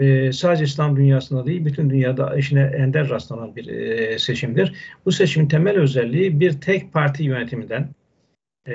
e, 0.00 0.32
sadece 0.32 0.64
İslam 0.64 0.96
dünyasında 0.96 1.46
değil 1.46 1.64
bütün 1.64 1.90
dünyada 1.90 2.36
eşine 2.36 2.62
ender 2.62 3.08
rastlanan 3.08 3.56
bir 3.56 3.66
e, 3.66 4.18
seçimdir. 4.18 4.74
Bu 5.04 5.12
seçimin 5.12 5.48
temel 5.48 5.76
özelliği 5.76 6.40
bir 6.40 6.52
tek 6.60 6.92
parti 6.92 7.22
yönetiminden 7.22 7.88
e, 8.66 8.74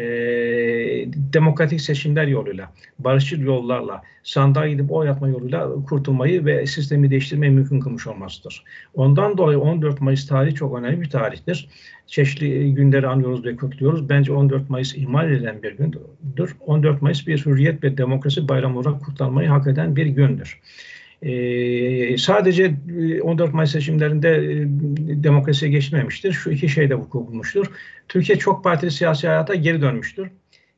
demokratik 1.33 1.81
seçimler 1.81 2.27
yoluyla, 2.27 2.71
barışçıl 2.99 3.41
yollarla, 3.41 4.01
sandığa 4.23 4.67
gidip 4.67 4.91
oy 4.91 5.09
atma 5.09 5.27
yoluyla 5.27 5.69
kurtulmayı 5.89 6.45
ve 6.45 6.65
sistemi 6.65 7.11
değiştirmeyi 7.11 7.51
mümkün 7.51 7.79
kılmış 7.79 8.07
olmasıdır. 8.07 8.63
Ondan 8.93 9.37
dolayı 9.37 9.59
14 9.59 10.01
Mayıs 10.01 10.27
tarihi 10.27 10.55
çok 10.55 10.79
önemli 10.79 11.01
bir 11.01 11.09
tarihtir. 11.09 11.69
Çeşitli 12.07 12.73
günleri 12.73 13.07
anıyoruz 13.07 13.45
ve 13.45 13.55
kutluyoruz. 13.55 14.09
Bence 14.09 14.31
14 14.31 14.69
Mayıs 14.69 14.95
ihmal 14.95 15.31
edilen 15.31 15.63
bir 15.63 15.77
gündür. 15.77 16.55
14 16.59 17.01
Mayıs 17.01 17.27
bir 17.27 17.45
hürriyet 17.45 17.83
ve 17.83 17.97
demokrasi 17.97 18.47
bayramı 18.47 18.79
olarak 18.79 19.01
kutlanmayı 19.01 19.49
hak 19.49 19.67
eden 19.67 19.95
bir 19.95 20.05
gündür. 20.05 20.59
Ee, 21.21 22.17
sadece 22.17 22.75
14 23.23 23.49
e, 23.49 23.53
Mayıs 23.53 23.71
seçimlerinde 23.71 24.29
e, 24.29 24.67
demokrasiye 25.23 25.71
geçmemiştir. 25.71 26.33
Şu 26.33 26.49
iki 26.49 26.69
şey 26.69 26.89
de 26.89 26.95
vuku 26.95 27.27
bulmuştur. 27.27 27.65
Türkiye 28.07 28.37
çok 28.37 28.63
partili 28.63 28.91
siyasi 28.91 29.27
hayata 29.27 29.55
geri 29.55 29.81
dönmüştür. 29.81 30.27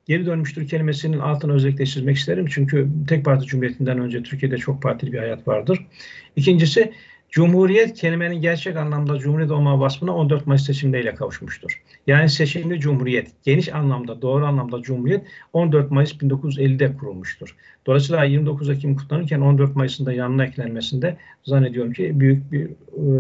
Geri 0.06 0.26
dönmüştür 0.26 0.68
kelimesinin 0.68 1.20
altını 1.20 1.54
özellikle 1.54 1.86
çizmek 1.86 2.18
isterim. 2.18 2.46
Çünkü 2.50 2.88
tek 3.08 3.26
parti 3.26 3.46
cumhuriyetinden 3.46 4.00
önce 4.00 4.24
Türkiye'de 4.24 4.58
çok 4.58 4.82
partili 4.82 5.14
bir 5.14 5.18
hayat 5.18 5.48
vardır. 5.48 5.88
İkincisi 6.36 6.92
Cumhuriyet 7.32 7.94
kelimenin 7.94 8.42
gerçek 8.42 8.78
anlamda 8.78 9.20
Cumhuriyet 9.20 9.52
olma 9.52 9.80
vasfına 9.80 10.16
14 10.16 10.48
Mayıs 10.48 10.66
seçimleriyle 10.66 11.16
kavuşmuştur. 11.16 11.82
Yani 12.08 12.30
seçimli 12.30 12.80
Cumhuriyet, 12.80 13.32
geniş 13.44 13.74
anlamda, 13.74 14.22
doğru 14.22 14.46
anlamda 14.46 14.82
Cumhuriyet 14.82 15.26
14 15.54 15.92
Mayıs 15.92 16.14
1950'de 16.14 16.98
kurulmuştur. 16.98 17.56
Dolayısıyla 17.86 18.24
29 18.24 18.70
Ekim 18.70 18.96
kutlanırken 18.96 19.42
14 19.42 19.76
Mayıs'ın 19.76 20.06
da 20.06 20.14
yanına 20.14 20.46
eklenmesinde 20.46 21.18
zannediyorum 21.44 21.94
ki 21.94 22.20
büyük 22.20 22.52
bir 22.52 22.70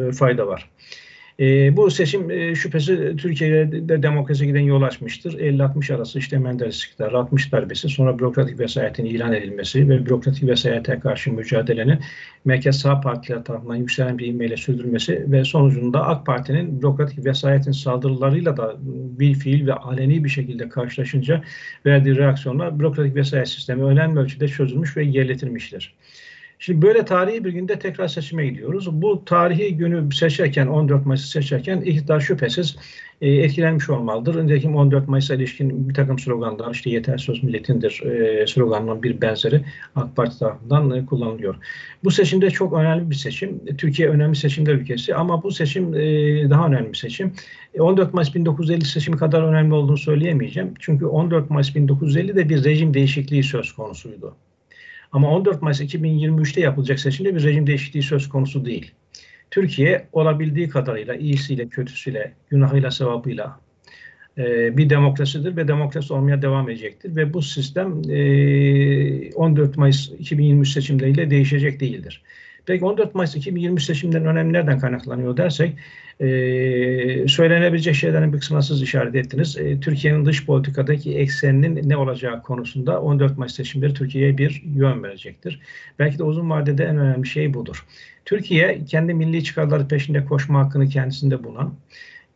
e, 0.07 0.11
fayda 0.11 0.47
var. 0.47 0.69
E, 1.41 1.77
bu 1.77 1.91
seçim 1.91 2.31
e, 2.31 2.55
şüphesi 2.55 3.15
Türkiye'de 3.17 4.03
demokrasi 4.03 4.47
giden 4.47 4.59
yol 4.59 4.81
açmıştır. 4.81 5.33
50-60 5.33 5.95
arası 5.95 6.19
işte 6.19 6.37
Menderes 6.37 6.83
iktidarı 6.83 7.17
60 7.17 7.51
darbesi 7.51 7.89
sonra 7.89 8.19
bürokratik 8.19 8.59
vesayetin 8.59 9.05
ilan 9.05 9.33
edilmesi 9.33 9.89
ve 9.89 10.05
bürokratik 10.05 10.49
vesayete 10.49 10.99
karşı 10.99 11.33
mücadelenin 11.33 11.99
merkez 12.45 12.79
sağ 12.79 13.01
partiler 13.01 13.43
tarafından 13.43 13.75
yükselen 13.75 14.17
bir 14.17 14.27
ivmeyle 14.27 14.57
sürdürülmesi 14.57 15.31
ve 15.31 15.43
sonucunda 15.43 16.05
AK 16.07 16.25
Parti'nin 16.25 16.81
bürokratik 16.81 17.25
vesayetin 17.25 17.71
saldırılarıyla 17.71 18.57
da 18.57 18.75
bir 19.19 19.33
fiil 19.33 19.67
ve 19.67 19.73
aleni 19.73 20.23
bir 20.23 20.29
şekilde 20.29 20.69
karşılaşınca 20.69 21.41
verdiği 21.85 22.15
reaksiyonla 22.15 22.79
bürokratik 22.79 23.15
vesayet 23.15 23.49
sistemi 23.49 23.83
önemli 23.83 24.19
ölçüde 24.19 24.47
çözülmüş 24.47 24.97
ve 24.97 25.03
yerletilmiştir. 25.03 25.95
Şimdi 26.63 26.81
böyle 26.81 27.05
tarihi 27.05 27.45
bir 27.45 27.53
günde 27.53 27.79
tekrar 27.79 28.07
seçime 28.07 28.47
gidiyoruz. 28.47 29.01
Bu 29.01 29.25
tarihi 29.25 29.77
günü 29.77 30.13
seçerken 30.13 30.67
14 30.67 31.05
Mayıs'ı 31.05 31.27
seçerken 31.27 31.81
iktidar 31.81 32.19
şüphesiz 32.19 32.75
e, 33.21 33.29
etkilenmiş 33.29 33.89
olmalıdır. 33.89 34.43
Nitekim 34.43 34.75
14 34.75 35.07
Mayıs'a 35.07 35.35
ilişkin 35.35 35.89
bir 35.89 35.93
takım 35.93 36.19
sloganlar 36.19 36.73
işte 36.73 36.89
yeter 36.89 37.17
söz 37.17 37.43
milletindir 37.43 38.01
e, 38.03 38.47
sloganının 38.47 39.03
bir 39.03 39.21
benzeri 39.21 39.65
AK 39.95 40.15
Parti 40.15 40.39
tarafından 40.39 40.91
e, 40.91 41.05
kullanılıyor. 41.05 41.55
Bu 42.03 42.11
seçimde 42.11 42.49
çok 42.49 42.73
önemli 42.73 43.09
bir 43.09 43.15
seçim. 43.15 43.75
Türkiye 43.77 44.09
önemli 44.09 44.35
seçimler 44.35 44.73
ülkesi 44.73 45.15
ama 45.15 45.43
bu 45.43 45.51
seçim 45.51 45.93
e, 45.93 45.99
daha 46.49 46.67
önemli 46.67 46.89
bir 46.89 46.97
seçim. 46.97 47.33
14 47.79 48.09
e, 48.09 48.11
Mayıs 48.13 48.35
1950 48.35 48.85
seçimi 48.85 49.17
kadar 49.17 49.43
önemli 49.43 49.73
olduğunu 49.73 49.97
söyleyemeyeceğim. 49.97 50.73
Çünkü 50.79 51.05
14 51.05 51.49
Mayıs 51.49 51.75
1950'de 51.75 52.49
bir 52.49 52.63
rejim 52.63 52.93
değişikliği 52.93 53.43
söz 53.43 53.71
konusuydu. 53.71 54.35
Ama 55.11 55.31
14 55.31 55.61
Mayıs 55.61 55.81
2023'te 55.81 56.61
yapılacak 56.61 56.99
seçimde 56.99 57.35
bir 57.35 57.43
rejim 57.43 57.67
değişikliği 57.67 58.03
söz 58.03 58.29
konusu 58.29 58.65
değil. 58.65 58.91
Türkiye 59.51 60.07
olabildiği 60.11 60.69
kadarıyla 60.69 61.15
iyisiyle, 61.15 61.67
kötüsüyle, 61.67 62.33
günahıyla, 62.49 62.91
sevabıyla 62.91 63.59
e, 64.37 64.77
bir 64.77 64.89
demokrasidir 64.89 65.55
ve 65.55 65.67
demokrasi 65.67 66.13
olmaya 66.13 66.41
devam 66.41 66.69
edecektir. 66.69 67.15
Ve 67.15 67.33
bu 67.33 67.41
sistem 67.41 68.01
e, 68.09 69.33
14 69.33 69.77
Mayıs 69.77 70.11
2023 70.19 70.69
seçimleriyle 70.69 71.29
değişecek 71.29 71.79
değildir. 71.79 72.23
Peki 72.65 72.85
14 72.85 73.15
Mayıs 73.15 73.35
2023 73.35 73.83
seçimlerin 73.83 74.25
önemi 74.25 74.53
nereden 74.53 74.79
kaynaklanıyor 74.79 75.37
dersek 75.37 75.75
e, 76.21 77.27
söylenebilecek 77.27 77.95
şeylerin 77.95 78.33
bir 78.33 78.39
kısmına 78.39 78.61
siz 78.61 78.81
işaret 78.81 79.15
ettiniz. 79.15 79.57
E, 79.57 79.79
Türkiye'nin 79.79 80.25
dış 80.25 80.45
politikadaki 80.45 81.17
ekseninin 81.17 81.89
ne 81.89 81.97
olacağı 81.97 82.41
konusunda 82.41 83.01
14 83.01 83.37
Mayıs 83.37 83.55
seçimleri 83.55 83.93
Türkiye'ye 83.93 84.37
bir 84.37 84.63
yön 84.75 85.03
verecektir. 85.03 85.59
Belki 85.99 86.19
de 86.19 86.23
uzun 86.23 86.49
vadede 86.49 86.83
en 86.83 86.97
önemli 86.97 87.27
şey 87.27 87.53
budur. 87.53 87.85
Türkiye 88.25 88.85
kendi 88.85 89.13
milli 89.13 89.43
çıkarları 89.43 89.87
peşinde 89.87 90.25
koşma 90.25 90.65
hakkını 90.65 90.87
kendisinde 90.87 91.43
bulan, 91.43 91.73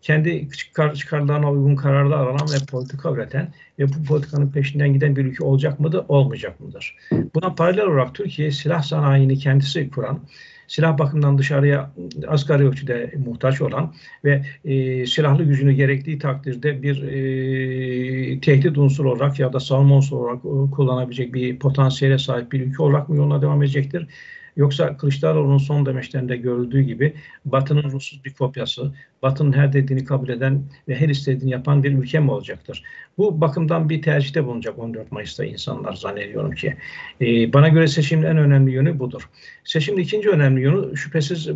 kendi 0.06 0.50
çıkar, 0.50 0.94
çıkarlarına 0.94 1.52
uygun 1.52 1.76
kararlar 1.76 2.18
alan 2.18 2.48
ve 2.54 2.66
politika 2.72 3.12
üreten 3.12 3.54
ve 3.80 3.88
bu 3.88 4.04
politikanın 4.08 4.52
peşinden 4.52 4.94
giden 4.94 5.16
bir 5.16 5.26
ülke 5.26 5.44
olacak 5.44 5.80
mıdır, 5.80 6.06
olmayacak 6.08 6.60
mıdır? 6.60 6.98
Buna 7.36 7.56
paralel 7.56 7.86
olarak 7.86 8.16
Türkiye 8.16 8.52
silah 8.52 8.84
sanayini 8.84 9.38
kendisi 9.38 9.90
kuran, 9.90 10.20
silah 10.68 10.98
bakımından 10.98 11.38
dışarıya 11.38 11.92
asgari 12.28 12.68
ölçüde 12.68 13.14
muhtaç 13.26 13.62
olan 13.62 13.94
ve 14.24 14.46
e, 14.66 15.06
silahlı 15.06 15.44
gücünü 15.44 15.74
gerektiği 15.74 16.20
takdirde 16.20 16.82
bir 16.84 17.04
e, 17.04 18.40
tehdit 18.40 18.78
unsuru 18.78 19.12
olarak 19.12 19.40
ya 19.40 19.54
da 19.54 19.60
savunma 19.60 19.96
unsuru 19.96 20.20
olarak 20.20 20.40
e, 20.40 20.72
kullanabilecek 20.72 21.34
bir 21.34 21.60
potansiyele 21.60 22.18
sahip 22.18 22.52
bir 22.52 22.62
ülke 22.62 22.84
olarak 22.84 23.10
mı 23.10 23.16
yoluna 23.16 23.42
devam 23.42 23.64
edecektir? 23.64 24.08
Yoksa 24.56 24.98
Kılıçdaroğlu'nun 24.98 25.58
son 25.58 25.86
demeçlerinde 25.86 26.38
görüldüğü 26.38 26.82
gibi 26.82 27.14
Batı'nın 27.46 27.92
ruhsuz 27.92 28.26
bir 28.26 28.34
kopyası, 28.34 28.92
Batı'nın 29.22 29.54
her 29.54 29.74
dediğini 29.74 30.06
kabul 30.06 30.30
eden 30.30 30.64
ve 30.88 30.96
her 30.96 31.10
istediğini 31.10 31.52
yapan 31.52 31.84
bir 31.84 31.92
ülke 31.92 32.20
mi 32.20 32.32
olacaktır? 32.32 32.84
Bu 33.18 33.42
bakımdan 33.42 33.90
bir 33.90 34.02
tercihte 34.02 34.46
bulunacak 34.46 34.80
14 34.80 35.12
Mayıs'ta 35.12 35.46
insanlar 35.46 35.94
zannediyorum 35.94 36.52
ki. 36.52 36.76
E, 37.22 37.54
bana 37.54 37.70
göre 37.70 37.88
seçimin 37.88 38.24
en 38.24 38.38
önemli 38.38 38.72
yönü 38.72 39.00
budur. 39.00 39.30
Seçimin 39.64 40.02
ikinci 40.02 40.30
önemli 40.30 40.62
yönü 40.62 40.98
şüphesiz 40.98 41.48
e, 41.48 41.54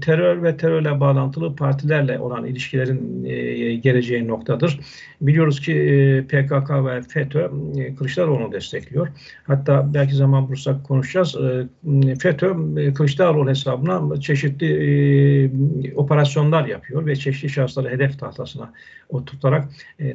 terör 0.00 0.42
ve 0.42 0.56
terörle 0.56 1.00
bağlantılı 1.00 1.56
partilerle 1.56 2.18
olan 2.18 2.46
ilişkilerin 2.46 3.24
e, 3.24 3.74
geleceği 3.74 4.28
noktadır. 4.28 4.80
Biliyoruz 5.20 5.60
ki 5.60 5.72
e, 5.72 6.22
PKK 6.22 6.70
ve 6.70 7.02
FETÖ 7.02 7.50
e, 7.78 7.94
Kılıçdaroğlu'nu 7.94 8.52
destekliyor. 8.52 9.08
Hatta 9.44 9.94
belki 9.94 10.14
zaman 10.14 10.46
bulursak 10.48 10.84
konuşacağız. 10.84 11.36
E, 11.36 12.14
FETÖ 12.16 12.33
FETÖ 12.34 12.94
Kılıçdaroğlu 12.94 13.50
hesabına 13.50 14.20
çeşitli 14.20 15.50
operasyonlar 15.96 16.66
yapıyor 16.66 17.06
ve 17.06 17.16
çeşitli 17.16 17.48
şahısları 17.48 17.90
hedef 17.90 18.18
tahtasına 18.18 18.72
oturtarak 19.08 19.68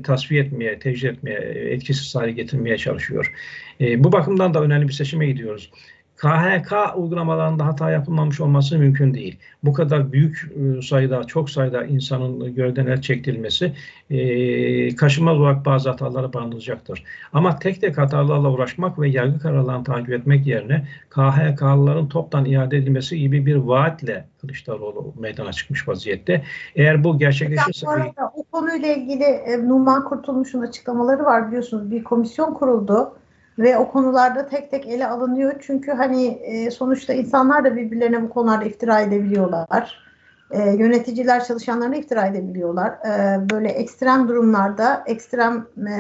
tasfiye 0.04 0.44
etmeye, 0.44 0.80
tecrübe 0.80 1.12
etmeye, 1.12 1.38
etkisiz 1.74 2.16
hale 2.16 2.32
getirmeye 2.32 2.78
çalışıyor. 2.78 3.34
Bu 3.80 4.12
bakımdan 4.12 4.54
da 4.54 4.62
önemli 4.62 4.88
bir 4.88 4.94
seçime 4.94 5.26
gidiyoruz. 5.26 5.72
KHK 6.20 6.74
uygulamalarında 6.96 7.66
hata 7.66 7.92
yapılmamış 7.92 8.40
olması 8.42 8.78
mümkün 8.78 9.14
değil. 9.14 9.40
Bu 9.64 9.74
kadar 9.74 10.12
büyük 10.12 10.52
e, 10.56 10.82
sayıda, 10.82 11.24
çok 11.24 11.50
sayıda 11.50 11.84
insanın 11.86 12.56
görevden 12.56 12.86
el 12.86 13.02
çektirilmesi 13.02 13.74
e, 14.10 14.96
kaşınmaz 14.96 15.40
olarak 15.40 15.66
bazı 15.66 15.90
hatalara 15.90 16.34
barındıracaktır. 16.34 17.04
Ama 17.34 17.60
tek 17.60 17.82
tek 17.82 17.98
hatalarla 17.98 18.52
uğraşmak 18.52 19.00
ve 19.00 19.10
yargı 19.10 19.40
kararlarını 19.40 19.84
takip 19.84 20.12
etmek 20.12 20.48
yerine 20.48 20.88
KHK'lıların 21.10 22.10
toptan 22.10 22.46
iade 22.46 22.78
edilmesi 22.78 23.20
gibi 23.20 23.46
bir 23.46 23.56
vaatle 23.56 24.26
Kılıçdaroğlu 24.42 25.14
meydana 25.20 25.54
çıkmış 25.54 25.88
vaziyette. 25.88 26.44
Eğer 26.76 27.04
bu 27.04 27.20
gerçekleşirse... 27.20 27.86
Bu 27.86 27.92
arada 27.92 28.32
o 28.34 28.44
konuyla 28.44 28.94
ilgili 28.94 29.24
e, 29.24 29.68
Numan 29.68 30.06
Kurtulmuş'un 30.06 30.62
açıklamaları 30.62 31.24
var 31.24 31.48
biliyorsunuz. 31.48 31.92
Bir 31.92 32.04
komisyon 32.04 32.54
kuruldu 32.54 33.19
ve 33.60 33.78
o 33.78 33.92
konularda 33.92 34.48
tek 34.48 34.72
tek 34.72 34.88
ele 34.88 35.08
alınıyor. 35.08 35.54
Çünkü 35.60 35.92
hani 35.92 36.26
e, 36.28 36.72
sonuçta 36.72 37.14
insanlar 37.14 37.64
da 37.64 37.76
birbirlerine 37.76 38.24
bu 38.24 38.30
konularda 38.30 38.66
iftira 38.66 39.02
edebiliyorlar. 39.02 40.10
E, 40.52 40.72
yöneticiler 40.72 41.44
çalışanlarına 41.44 41.96
iftira 41.96 42.26
edebiliyorlar. 42.26 42.90
E, 42.90 43.42
böyle 43.50 43.70
ekstrem 43.70 44.28
durumlarda 44.28 45.04
ekstrem 45.08 45.68
e, 45.88 45.94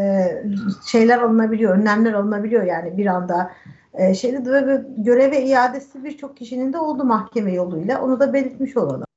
e, 0.00 0.42
şeyler 0.86 1.18
alınabiliyor, 1.18 1.78
önlemler 1.78 2.12
alınabiliyor 2.12 2.62
yani 2.62 2.96
bir 2.96 3.06
anda. 3.06 3.50
E, 3.94 4.14
şeyde 4.14 4.66
ve 4.66 4.82
göreve 4.96 5.42
iadesi 5.42 6.04
birçok 6.04 6.36
kişinin 6.36 6.72
de 6.72 6.78
oldu 6.78 7.04
mahkeme 7.04 7.52
yoluyla. 7.52 8.02
Onu 8.02 8.20
da 8.20 8.32
belirtmiş 8.32 8.76
olalım. 8.76 9.07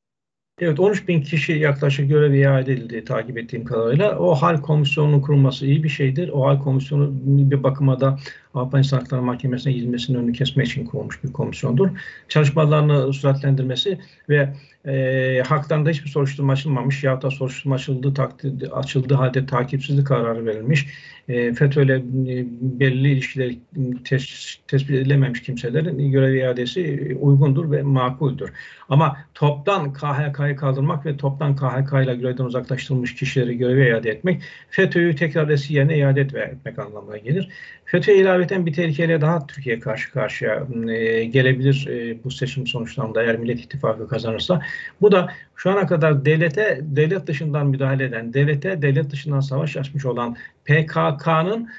Evet 0.62 0.80
13 0.80 1.08
bin 1.08 1.22
kişi 1.22 1.54
yaklaşık 1.54 2.10
görev 2.10 2.34
iade 2.34 2.74
edildi 2.74 3.06
takip 3.06 3.38
ettiğim 3.38 3.66
kadarıyla. 3.66 4.20
O 4.20 4.36
hal 4.36 4.62
komisyonunun 4.62 5.22
kurulması 5.22 5.66
iyi 5.66 5.84
bir 5.84 5.90
şeydir. 5.90 6.30
O 6.30 6.46
hal 6.48 6.60
komisyonu 6.60 7.12
bir 7.26 7.64
bakıma 7.64 8.00
da 8.00 8.20
Avrupa 8.54 8.78
İnsan 8.78 8.98
Hakları 8.98 9.22
Mahkemesi'ne 9.22 9.74
gidilmesinin 9.74 10.18
önünü 10.18 10.34
kesmek 10.34 10.68
için 10.68 10.86
kurulmuş 10.86 11.24
bir 11.24 11.34
komisyondur. 11.34 11.90
Çalışmalarını 12.30 13.14
süratlendirmesi 13.14 14.00
ve 14.30 14.54
e, 14.86 15.44
haklarında 15.48 15.90
hiçbir 15.90 16.10
soruşturma 16.10 16.54
açılmamış 16.54 17.04
ya 17.04 17.22
da 17.22 17.32
soruşturma 17.32 17.76
açıldığı, 17.76 18.14
takdirde, 18.14 18.68
açıldığı 18.68 19.14
halde 19.14 19.46
takipsizlik 19.46 20.08
kararı 20.08 20.46
verilmiş. 20.46 20.88
E, 21.30 21.54
FETÖ'yle 21.54 21.96
e, 21.96 22.46
belirli 22.80 23.12
ilişkileri 23.12 23.60
tes, 24.06 24.56
tespit 24.68 24.96
edilememiş 24.96 25.42
kimselerin 25.42 26.12
görev 26.12 26.34
iadesi 26.34 27.18
uygundur 27.20 27.72
ve 27.72 27.82
makuldür. 27.82 28.52
Ama 28.90 29.18
toptan 29.34 29.94
KHK'yı 29.94 30.56
kaldırmak 30.56 31.06
ve 31.06 31.18
toptan 31.18 31.56
KHK 31.56 31.94
ile 31.94 32.16
görevden 32.16 32.44
uzaklaştırılmış 32.44 33.16
kişileri 33.16 33.58
göreve 33.58 33.90
iade 33.90 34.10
etmek 34.10 34.42
FETÖ'yü 34.70 35.16
tekrar 35.16 35.50
eski 35.50 35.74
yerine 35.74 35.98
iade 35.98 36.22
etmek 36.22 36.80
anlamına 36.80 37.18
gelir. 37.18 37.50
FETÖ'ye 37.86 38.18
ilaveten 38.42 38.66
bir 38.66 38.74
tehlikeyle 38.74 39.22
daha 39.22 39.48
Türkiye 39.48 39.80
karşı 39.80 40.12
karşıya 40.12 40.68
e, 40.90 41.26
gelebilir 41.26 41.88
e, 41.88 42.24
bu 42.24 42.32
seçim 42.32 42.68
sonuçlarında 42.68 43.24
eğer 43.24 43.38
Millet 43.38 43.60
İttifakı 43.60 44.08
kazanırsa. 44.08 44.62
Bu 45.02 45.12
da 45.12 45.34
şu 45.56 45.72
ana 45.72 45.88
kadar 45.88 46.26
devlete, 46.26 46.80
devlet 46.84 47.28
dışından 47.28 47.68
müdahale 47.68 48.04
eden, 48.04 48.34
devlete, 48.34 48.82
devlet 48.82 49.10
dışından 49.12 49.40
savaş 49.40 49.78
açmış 49.78 50.06
olan 50.06 50.36
PKK'nın 50.66 51.70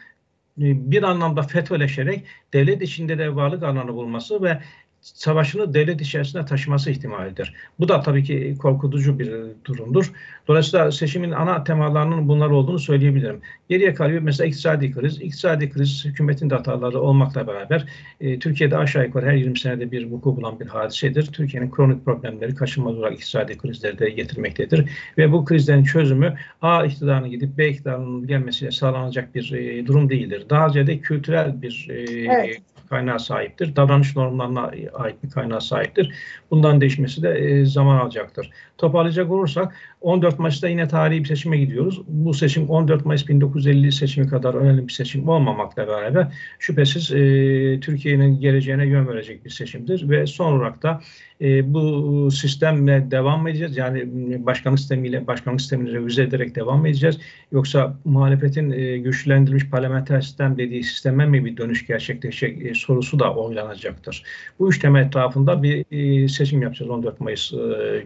e, 0.59 0.91
bir 0.91 1.03
anlamda 1.03 1.43
FETÖ'leşerek 1.43 2.25
devlet 2.53 2.83
içinde 2.83 3.19
de 3.19 3.35
varlık 3.35 3.63
alanı 3.63 3.95
bulması 3.95 4.43
ve 4.43 4.59
savaşını 5.03 5.75
devlet 5.75 6.01
içerisine 6.01 6.45
taşıması 6.45 6.91
ihtimalidir. 6.91 7.55
Bu 7.81 7.89
da 7.89 8.01
tabii 8.01 8.25
ki 8.25 8.57
korkutucu 8.59 9.19
bir 9.19 9.33
durumdur. 9.65 10.13
Dolayısıyla 10.49 10.93
seçimin 10.93 11.31
ana 11.31 11.65
temalarının 11.65 12.29
bunlar 12.29 12.51
olduğunu 12.51 12.79
söyleyebilirim. 12.79 13.41
Geriye 13.69 13.95
kalıyor 13.95 14.23
mesela 14.23 14.49
iktisadi 14.49 14.93
kriz. 14.93 15.21
İktisadi 15.21 15.71
kriz 15.71 16.05
hükümetin 16.05 16.51
de 16.51 16.55
hataları 16.55 17.01
olmakla 17.01 17.47
beraber 17.47 17.87
e, 18.21 18.39
Türkiye'de 18.39 18.77
aşağı 18.77 19.05
yukarı 19.07 19.27
her 19.27 19.35
20 19.35 19.59
senede 19.59 19.91
bir 19.91 20.11
vuku 20.11 20.37
bulan 20.37 20.61
bir 20.61 20.67
hadisedir. 20.67 21.27
Türkiye'nin 21.27 21.71
kronik 21.71 22.05
problemleri 22.05 22.55
kaçınılmaz 22.55 22.99
olarak 22.99 23.15
iktisadi 23.15 23.59
krizleri 23.59 23.99
de 23.99 24.11
getirmektedir. 24.11 24.91
Ve 25.19 25.33
bu 25.33 25.45
krizlerin 25.45 25.85
çözümü 25.85 26.35
A 26.63 26.85
iktidarına 26.85 27.29
gidip 27.29 27.59
B 27.59 27.69
iktidarının 27.69 28.27
gelmesiyle 28.27 28.71
sağlanacak 28.71 29.35
bir 29.35 29.53
e, 29.53 29.87
durum 29.87 30.11
değildir. 30.11 30.47
Daha 30.51 30.69
ziyade 30.69 30.99
kültürel 30.99 31.63
bir 31.63 31.87
e, 31.91 32.03
evet 32.33 32.72
kaynağı 32.93 33.21
sahiptir. 33.21 33.77
Davranış 33.77 34.17
normlarına 34.17 34.71
ait 34.95 35.25
bir 35.25 35.31
kaynağı 35.31 35.61
sahiptir. 35.61 36.15
Bundan 36.51 36.81
değişmesi 36.81 37.23
de 37.23 37.31
e, 37.39 37.67
zaman 37.67 37.97
alacaktır. 37.97 38.51
Toparlayacak 38.79 39.31
olursak 39.31 39.75
14 40.03 40.39
Mayıs'ta 40.39 40.69
yine 40.69 40.89
tarihi 40.89 41.21
bir 41.21 41.29
seçime 41.29 41.59
gidiyoruz. 41.59 42.03
Bu 42.09 42.35
seçim 42.35 42.69
14 42.69 43.07
Mayıs 43.07 43.29
1950 43.29 43.93
seçimi 43.93 44.29
kadar 44.29 44.55
önemli 44.55 44.89
bir 44.89 44.93
seçim 44.93 45.29
olmamakla 45.29 45.89
beraber 45.89 46.35
şüphesiz 46.59 47.13
e, 47.13 47.81
Türkiye'nin 47.81 48.41
geleceğine 48.41 48.87
yön 48.87 49.09
verecek 49.09 49.45
bir 49.45 49.51
seçimdir 49.51 50.09
ve 50.09 50.27
son 50.27 50.53
olarak 50.53 50.83
da 50.83 51.01
e, 51.43 51.75
bu 51.75 52.31
sistemle 52.31 53.11
devam 53.11 53.49
edeceğiz. 53.49 53.77
Yani 53.77 54.07
başkanlık 54.47 54.81
sistemiyle 54.81 55.27
başkanlık 55.27 55.61
sistemini 55.61 55.93
revize 55.93 56.23
ederek 56.23 56.55
devam 56.55 56.87
edeceğiz. 56.87 57.19
Yoksa 57.53 57.97
muhalefetin 58.05 58.71
e, 58.71 58.99
güçlendirilmiş 58.99 59.71
parlamenter 59.71 60.21
sistem 60.21 60.59
dediği 60.59 60.85
sisteme 60.85 61.27
mi 61.27 61.45
bir 61.45 61.57
dönüş 61.57 61.87
gerçekleşecek 61.87 62.67
e, 62.67 62.75
sorusu 62.75 63.19
da 63.19 63.35
oylanacaktır. 63.35 64.23
Bu 64.59 64.69
üç 64.69 64.79
tema 64.79 65.01
etrafında 65.01 65.63
bir 65.63 65.85
e, 65.91 66.29
seçim 66.29 66.63
yapacağız 66.63 66.91
14 66.91 67.21
Mayıs 67.21 67.53
e, 67.53 67.57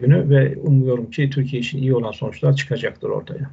günü 0.01 0.29
ve 0.29 0.57
umuyorum 0.57 1.11
ki 1.11 1.29
Türkiye 1.29 1.59
için 1.59 1.86
iyi 1.87 1.95
olan 1.95 2.11
sonuçlar 2.11 2.55
çıkacaktır 2.55 3.09
ortaya. 3.09 3.49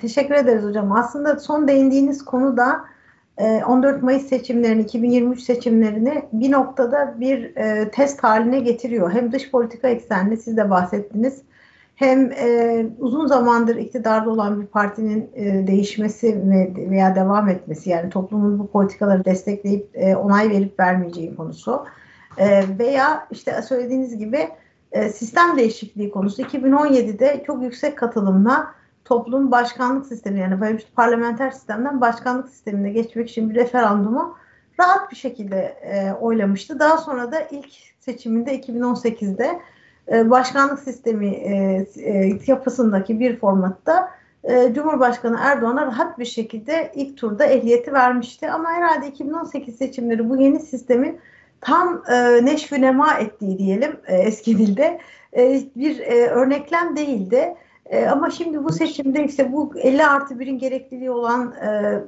Teşekkür 0.00 0.34
ederiz 0.34 0.64
hocam. 0.64 0.92
Aslında 0.92 1.40
son 1.40 1.68
değindiğiniz 1.68 2.24
konu 2.24 2.56
da 2.56 2.84
14 3.38 3.98
e, 3.98 4.00
Mayıs 4.00 4.26
seçimlerini, 4.26 4.82
2023 4.82 5.40
seçimlerini 5.40 6.24
bir 6.32 6.52
noktada 6.52 7.14
bir 7.20 7.56
e, 7.56 7.90
test 7.90 8.24
haline 8.24 8.60
getiriyor. 8.60 9.12
Hem 9.12 9.32
dış 9.32 9.50
politika 9.50 9.88
eksenli 9.88 10.36
siz 10.36 10.56
de 10.56 10.70
bahsettiniz. 10.70 11.42
Hem 11.94 12.32
e, 12.32 12.86
uzun 12.98 13.26
zamandır 13.26 13.76
iktidarda 13.76 14.30
olan 14.30 14.60
bir 14.60 14.66
partinin 14.66 15.30
e, 15.34 15.66
değişmesi 15.66 16.42
veya 16.90 17.14
devam 17.14 17.48
etmesi 17.48 17.90
yani 17.90 18.10
toplumun 18.10 18.58
bu 18.58 18.70
politikaları 18.70 19.24
destekleyip 19.24 19.90
e, 19.94 20.16
onay 20.16 20.50
verip 20.50 20.80
vermeyeceği 20.80 21.36
konusu. 21.36 21.84
E, 22.38 22.62
veya 22.78 23.26
işte 23.30 23.62
söylediğiniz 23.62 24.18
gibi 24.18 24.48
e, 24.92 25.08
sistem 25.08 25.56
değişikliği 25.56 26.10
konusu 26.10 26.42
2017'de 26.42 27.42
çok 27.46 27.62
yüksek 27.62 27.98
katılımla 27.98 28.74
toplum 29.04 29.50
başkanlık 29.50 30.06
sistemi 30.06 30.40
yani 30.40 30.78
parlamenter 30.96 31.50
sistemden 31.50 32.00
başkanlık 32.00 32.48
sistemine 32.48 32.90
geçmek 32.90 33.28
için 33.28 33.50
bir 33.50 33.54
referandumu 33.54 34.36
rahat 34.80 35.10
bir 35.10 35.16
şekilde 35.16 35.56
e, 35.58 36.12
oylamıştı. 36.12 36.78
Daha 36.78 36.96
sonra 36.96 37.32
da 37.32 37.40
ilk 37.40 37.68
seçiminde 38.00 38.60
2018'de 38.60 39.60
e, 40.12 40.30
başkanlık 40.30 40.78
sistemi 40.78 41.28
e, 41.28 41.86
e, 41.96 42.38
yapısındaki 42.46 43.20
bir 43.20 43.36
formatta 43.36 44.10
e, 44.44 44.74
Cumhurbaşkanı 44.74 45.38
Erdoğan'a 45.40 45.86
rahat 45.86 46.18
bir 46.18 46.24
şekilde 46.24 46.92
ilk 46.94 47.16
turda 47.16 47.44
ehliyeti 47.44 47.92
vermişti. 47.92 48.50
Ama 48.50 48.72
herhalde 48.72 49.08
2018 49.08 49.76
seçimleri 49.76 50.30
bu 50.30 50.36
yeni 50.36 50.60
sistemin 50.60 51.20
tam 51.62 52.02
e, 52.12 52.44
neşvü 52.44 52.80
nema 52.80 53.14
ettiği 53.14 53.58
diyelim 53.58 53.96
e, 54.06 54.16
eski 54.16 54.58
dilde 54.58 55.00
e, 55.36 55.62
bir 55.76 56.00
e, 56.00 56.26
örneklem 56.26 56.96
değildi. 56.96 57.54
E, 57.86 58.06
ama 58.06 58.30
şimdi 58.30 58.64
bu 58.64 58.72
seçimde 58.72 59.24
işte 59.24 59.52
bu 59.52 59.72
50 59.76 60.06
artı 60.06 60.34
1'in 60.34 60.58
gerekliliği 60.58 61.10
olan 61.10 61.52
e, 61.52 62.00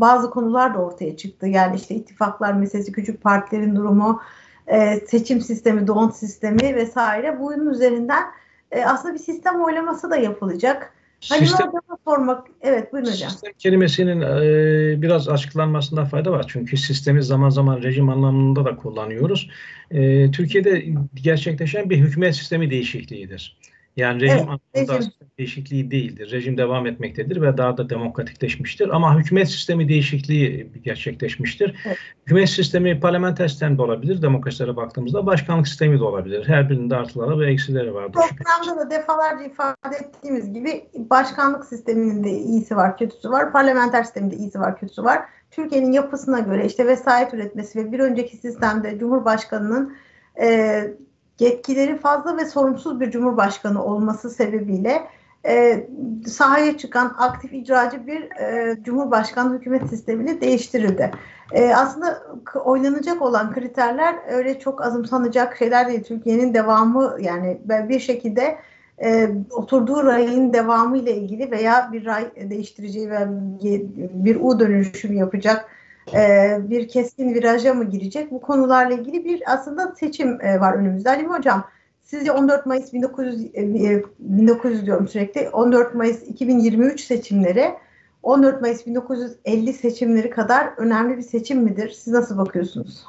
bazı 0.00 0.30
konular 0.30 0.74
da 0.74 0.78
ortaya 0.78 1.16
çıktı. 1.16 1.46
Yani 1.46 1.76
işte 1.76 1.94
ittifaklar 1.94 2.52
meselesi, 2.52 2.92
küçük 2.92 3.22
partilerin 3.22 3.76
durumu, 3.76 4.20
e, 4.66 5.00
seçim 5.06 5.40
sistemi, 5.40 5.86
don 5.86 6.10
sistemi 6.10 6.74
vesaire. 6.74 7.40
Bunun 7.40 7.70
üzerinden 7.70 8.22
e, 8.70 8.84
aslında 8.84 9.14
bir 9.14 9.18
sistem 9.18 9.60
oylaması 9.60 10.10
da 10.10 10.16
yapılacak. 10.16 10.92
Hani 11.28 11.46
sistem, 11.46 11.70
sormak, 12.04 12.46
evet 12.62 12.92
buyurun 12.92 13.10
hocam. 13.10 13.30
Sistem 13.30 13.52
kelimesinin 13.58 14.20
e, 14.20 15.02
biraz 15.02 15.28
açıklanmasında 15.28 16.04
fayda 16.04 16.32
var. 16.32 16.44
Çünkü 16.48 16.76
sistemi 16.76 17.22
zaman 17.22 17.50
zaman 17.50 17.82
rejim 17.82 18.08
anlamında 18.08 18.64
da 18.64 18.76
kullanıyoruz. 18.76 19.50
E, 19.90 20.30
Türkiye'de 20.30 20.86
gerçekleşen 21.14 21.90
bir 21.90 21.98
hükümet 21.98 22.36
sistemi 22.36 22.70
değişikliğidir. 22.70 23.56
Yani 23.96 24.20
rejim 24.20 24.48
evet, 24.74 24.90
rejim. 24.90 25.12
değişikliği 25.38 25.90
değildir. 25.90 26.30
Rejim 26.30 26.58
devam 26.58 26.86
etmektedir 26.86 27.42
ve 27.42 27.56
daha 27.56 27.76
da 27.76 27.90
demokratikleşmiştir. 27.90 28.88
Ama 28.88 29.18
hükümet 29.18 29.50
sistemi 29.50 29.88
değişikliği 29.88 30.70
gerçekleşmiştir. 30.84 31.76
Evet. 31.86 31.96
Hükümet 32.22 32.48
sistemi 32.48 33.00
parlamenter 33.00 33.48
sistem 33.48 33.78
de 33.78 33.82
olabilir. 33.82 34.22
Demokrasilere 34.22 34.76
baktığımızda 34.76 35.26
başkanlık 35.26 35.68
sistemi 35.68 35.98
de 35.98 36.04
olabilir. 36.04 36.48
Her 36.48 36.70
birinde 36.70 36.96
artıları 36.96 37.38
ve 37.38 37.52
eksileri 37.52 37.94
vardır. 37.94 38.20
Programda 38.44 38.86
da 38.86 38.90
defalarca 38.90 39.44
ifade 39.44 39.96
ettiğimiz 39.96 40.52
gibi 40.52 40.84
başkanlık 40.94 41.64
sisteminin 41.64 42.24
de 42.24 42.30
iyisi 42.30 42.76
var, 42.76 42.98
kötüsü 42.98 43.30
var. 43.30 43.52
Parlamenter 43.52 44.02
sistemin 44.02 44.30
de 44.30 44.36
iyisi 44.36 44.60
var, 44.60 44.78
kötüsü 44.78 45.04
var. 45.04 45.22
Türkiye'nin 45.50 45.92
yapısına 45.92 46.40
göre 46.40 46.66
işte 46.66 46.86
vesayet 46.86 47.34
üretmesi 47.34 47.78
ve 47.78 47.92
bir 47.92 47.98
önceki 47.98 48.36
sistemde 48.36 48.98
Cumhurbaşkanı'nın 48.98 49.96
e, 50.40 50.82
yetkileri 51.38 51.98
fazla 51.98 52.36
ve 52.36 52.44
sorumsuz 52.44 53.00
bir 53.00 53.10
cumhurbaşkanı 53.10 53.84
olması 53.84 54.30
sebebiyle 54.30 55.02
e, 55.46 55.86
sahaya 56.26 56.78
çıkan 56.78 57.14
aktif 57.18 57.52
icracı 57.52 58.06
bir 58.06 58.22
e, 58.40 58.76
cumhurbaşkanı 58.82 59.54
hükümet 59.54 59.88
sistemini 59.88 60.40
değiştirildi. 60.40 61.10
E, 61.52 61.74
aslında 61.74 62.22
oynanacak 62.64 63.22
olan 63.22 63.52
kriterler 63.52 64.14
öyle 64.30 64.58
çok 64.58 64.82
azımsanacak 64.82 65.56
şeyler 65.56 65.88
değil. 65.88 66.04
Türkiye'nin 66.04 66.54
devamı 66.54 67.16
yani 67.20 67.60
bir 67.68 68.00
şekilde 68.00 68.58
e, 69.02 69.30
oturduğu 69.50 70.04
rayın 70.04 70.52
devamı 70.52 70.98
ile 70.98 71.16
ilgili 71.16 71.50
veya 71.50 71.90
bir 71.92 72.06
ray 72.06 72.30
değiştireceği 72.50 73.10
ve 73.10 73.26
bir 73.98 74.36
U 74.40 74.60
dönüşümü 74.60 75.14
yapacak 75.14 75.66
e, 76.14 76.58
bir 76.70 76.88
keskin 76.88 77.34
viraja 77.34 77.74
mı 77.74 77.84
girecek? 77.84 78.30
Bu 78.30 78.40
konularla 78.40 78.94
ilgili 78.94 79.24
bir 79.24 79.42
aslında 79.46 79.94
seçim 80.00 80.40
e, 80.40 80.60
var 80.60 80.74
önümüzde. 80.74 81.10
Ali 81.10 81.26
Hocam 81.26 81.64
sizce 82.02 82.32
14 82.32 82.66
Mayıs 82.66 82.92
1900, 82.92 83.44
e, 83.44 84.02
1900 84.18 84.86
diyorum 84.86 85.08
sürekli 85.08 85.48
14 85.48 85.94
Mayıs 85.94 86.22
2023 86.22 87.00
seçimleri 87.00 87.74
14 88.22 88.60
Mayıs 88.60 88.86
1950 88.86 89.72
seçimleri 89.72 90.30
kadar 90.30 90.72
önemli 90.76 91.16
bir 91.16 91.22
seçim 91.22 91.58
midir? 91.58 91.90
Siz 91.90 92.12
nasıl 92.12 92.38
bakıyorsunuz? 92.38 93.04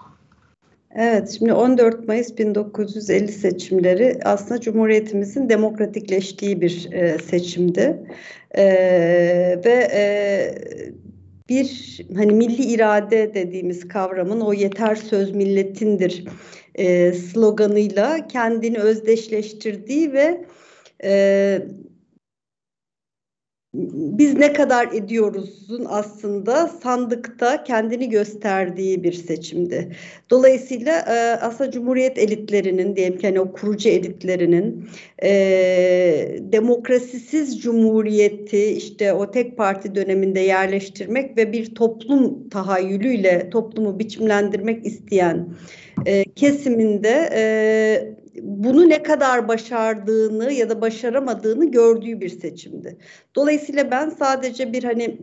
Evet, 0.96 1.36
şimdi 1.38 1.54
14 1.54 2.08
Mayıs 2.08 2.38
1950 2.38 3.28
seçimleri 3.28 4.20
aslında 4.24 4.62
Cumhuriyetimizin 4.62 5.50
demokratikleştiği 5.50 6.62
bir 6.62 6.92
e, 6.92 7.18
seçimdi. 7.18 8.04
E, 8.52 8.66
ve 9.66 9.90
e, 9.94 10.04
bir 11.50 12.00
hani 12.16 12.32
milli 12.32 12.64
irade 12.64 13.34
dediğimiz 13.34 13.88
kavramın 13.88 14.42
o 14.42 14.54
yeter 14.54 14.96
söz 14.96 15.32
milletindir 15.32 16.26
e, 16.76 17.14
sloganıyla 17.14 18.28
kendini 18.28 18.80
özdeşleştirdiği 18.80 20.14
ve 20.14 20.46
e, 21.04 21.62
biz 23.74 24.34
ne 24.34 24.54
kadar 24.54 24.88
ediyoruzun 24.94 25.86
aslında 25.90 26.68
sandıkta 26.68 27.64
kendini 27.64 28.10
gösterdiği 28.10 29.04
bir 29.04 29.14
seçimdi. 29.14 29.96
Dolayısıyla 30.30 31.00
e, 31.00 31.40
aslında 31.42 31.72
Cumhuriyet 31.72 32.18
elitlerinin 32.18 32.96
diyelim 32.96 33.18
ki 33.18 33.28
hani 33.28 33.40
o 33.40 33.52
kurucu 33.52 33.90
elitlerinin 33.90 34.90
e, 35.24 35.30
demokrasisiz 36.40 37.62
cumhuriyeti 37.62 38.66
işte 38.66 39.14
o 39.14 39.32
tek 39.32 39.58
parti 39.58 39.96
döneminde 39.96 40.40
yerleştirmek 40.40 41.38
ve 41.38 41.52
bir 41.54 41.76
toplum 41.76 42.50
tahayyülüyle 42.50 43.50
toplumu 43.50 44.00
biçimlendirmek 44.00 44.86
isteyen 44.86 45.48
e, 46.06 46.24
kesiminde 46.24 47.30
e, 47.34 47.44
bunu 48.42 48.90
ne 48.90 49.04
kadar 49.04 49.48
başardığını 49.48 50.52
ya 50.52 50.70
da 50.70 50.82
başaramadığını 50.82 51.72
gördüğü 51.72 52.22
bir 52.22 52.30
seçimdi. 52.30 52.98
Dolayısıyla 53.36 53.92
ben 53.92 54.10
sadece 54.10 54.74
bir 54.74 54.84
hani 54.84 55.18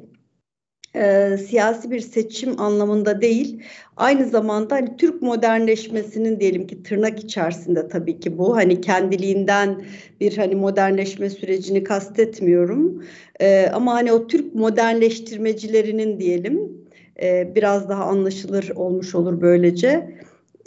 e, 0.94 1.36
siyasi 1.36 1.90
bir 1.90 2.00
seçim 2.00 2.60
anlamında 2.60 3.20
değil, 3.20 3.62
aynı 3.96 4.28
zamanda 4.28 4.74
hani 4.74 4.96
Türk 4.96 5.22
modernleşmesinin 5.22 6.40
diyelim 6.40 6.66
ki 6.66 6.82
tırnak 6.82 7.24
içerisinde 7.24 7.88
tabii 7.88 8.20
ki 8.20 8.38
bu 8.38 8.56
hani 8.56 8.80
kendiliğinden 8.80 9.82
bir 10.20 10.36
hani 10.36 10.54
modernleşme 10.54 11.30
sürecini 11.30 11.84
kastetmiyorum. 11.84 13.04
E, 13.40 13.66
ama 13.66 13.94
hani 13.94 14.12
o 14.12 14.26
Türk 14.26 14.54
modernleştirmecilerinin 14.54 16.20
diyelim 16.20 16.86
e, 17.22 17.54
biraz 17.54 17.88
daha 17.88 18.04
anlaşılır 18.04 18.70
olmuş 18.74 19.14
olur 19.14 19.40
böylece 19.40 20.18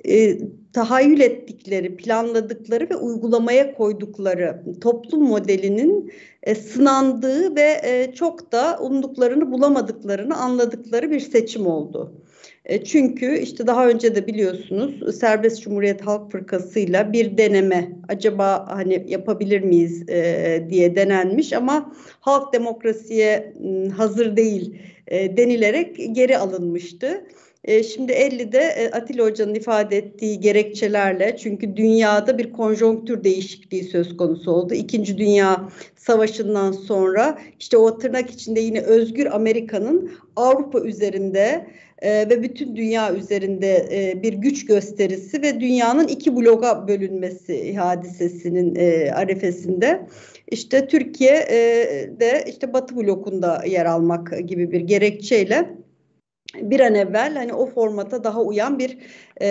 e, 0.08 0.38
tahayyül 0.74 1.20
ettikleri, 1.20 1.96
planladıkları 1.96 2.90
ve 2.90 2.96
uygulamaya 2.96 3.76
koydukları 3.76 4.64
toplum 4.82 5.24
modelinin 5.24 6.12
e, 6.44 6.56
sınandığı 6.56 7.56
ve 7.56 7.82
e, 7.84 8.14
çok 8.14 8.52
da 8.52 8.80
umduklarını 8.80 9.52
bulamadıklarını 9.52 10.38
anladıkları 10.38 11.12
bir 11.12 11.20
seçim 11.20 11.68
oldu. 11.68 12.14
E, 12.66 12.84
çünkü 12.84 13.38
işte 13.38 13.68
daha 13.68 13.88
önce 13.88 14.16
de 14.16 14.28
biliyorsunuz 14.28 15.16
Serbest 15.20 15.62
Cumhuriyet 15.62 16.02
Halk 16.02 16.32
Fırkası 16.32 16.80
ile 16.80 17.14
bir 17.14 17.38
deneme 17.38 17.92
acaba 18.08 18.66
hani 18.70 19.06
yapabilir 19.08 19.62
miyiz 19.62 20.10
e, 20.10 20.68
diye 20.70 20.96
denenmiş 20.96 21.54
ama 21.54 21.94
halk 22.20 22.54
demokrasiye 22.54 23.54
hazır 23.98 24.38
değil 24.38 24.76
e, 25.08 25.38
denilerek 25.38 26.16
geri 26.16 26.38
alınmıştı. 26.38 27.26
E, 27.64 27.84
şimdi 27.84 28.12
50'de 28.12 28.60
e, 28.60 28.92
Atilla 28.92 29.26
Hoca'nın 29.26 29.56
ifade 29.56 29.98
ettiği 29.98 30.40
gerekçelerle 30.40 31.38
çünkü 31.38 31.78
dünyada 31.78 32.38
bir 32.38 32.54
konjonktür 32.54 33.24
değişikliği 33.24 33.84
söz 33.84 34.18
konusu 34.18 34.52
oldu. 34.52 34.74
İkinci 34.74 35.18
Dünya 35.18 35.70
Savaşı'ndan 35.96 36.72
sonra 36.72 37.40
işte 37.60 37.78
o 37.78 37.98
tırnak 37.98 38.32
içinde 38.32 38.60
yine 38.60 38.82
özgür 38.82 39.26
Amerika'nın 39.26 40.12
Avrupa 40.36 40.80
üzerinde 40.80 41.68
e, 42.02 42.30
ve 42.30 42.44
bütün 42.44 42.76
dünya 42.76 43.16
üzerinde 43.16 43.88
e, 43.92 44.24
bir 44.24 44.34
güç 44.34 44.66
gösterisi 44.66 45.42
ve 45.42 45.60
dünyanın 45.60 46.08
iki 46.08 46.36
bloga 46.36 46.88
bölünmesi 46.88 47.76
hadisesinin 47.76 48.76
e, 48.76 49.12
arefesinde 49.12 50.08
işte 50.52 50.88
Türkiye 50.88 51.36
e, 51.50 51.56
de 52.20 52.46
işte 52.48 52.74
Batı 52.74 52.96
blokunda 52.96 53.64
yer 53.66 53.86
almak 53.86 54.48
gibi 54.48 54.72
bir 54.72 54.82
gerekçeyle 54.82 55.83
bir 56.56 56.80
an 56.80 56.96
evvel 56.96 57.36
hani 57.36 57.54
o 57.54 57.66
formata 57.66 58.24
daha 58.24 58.42
uyan 58.42 58.80
bir 58.80 58.98
e, 59.42 59.48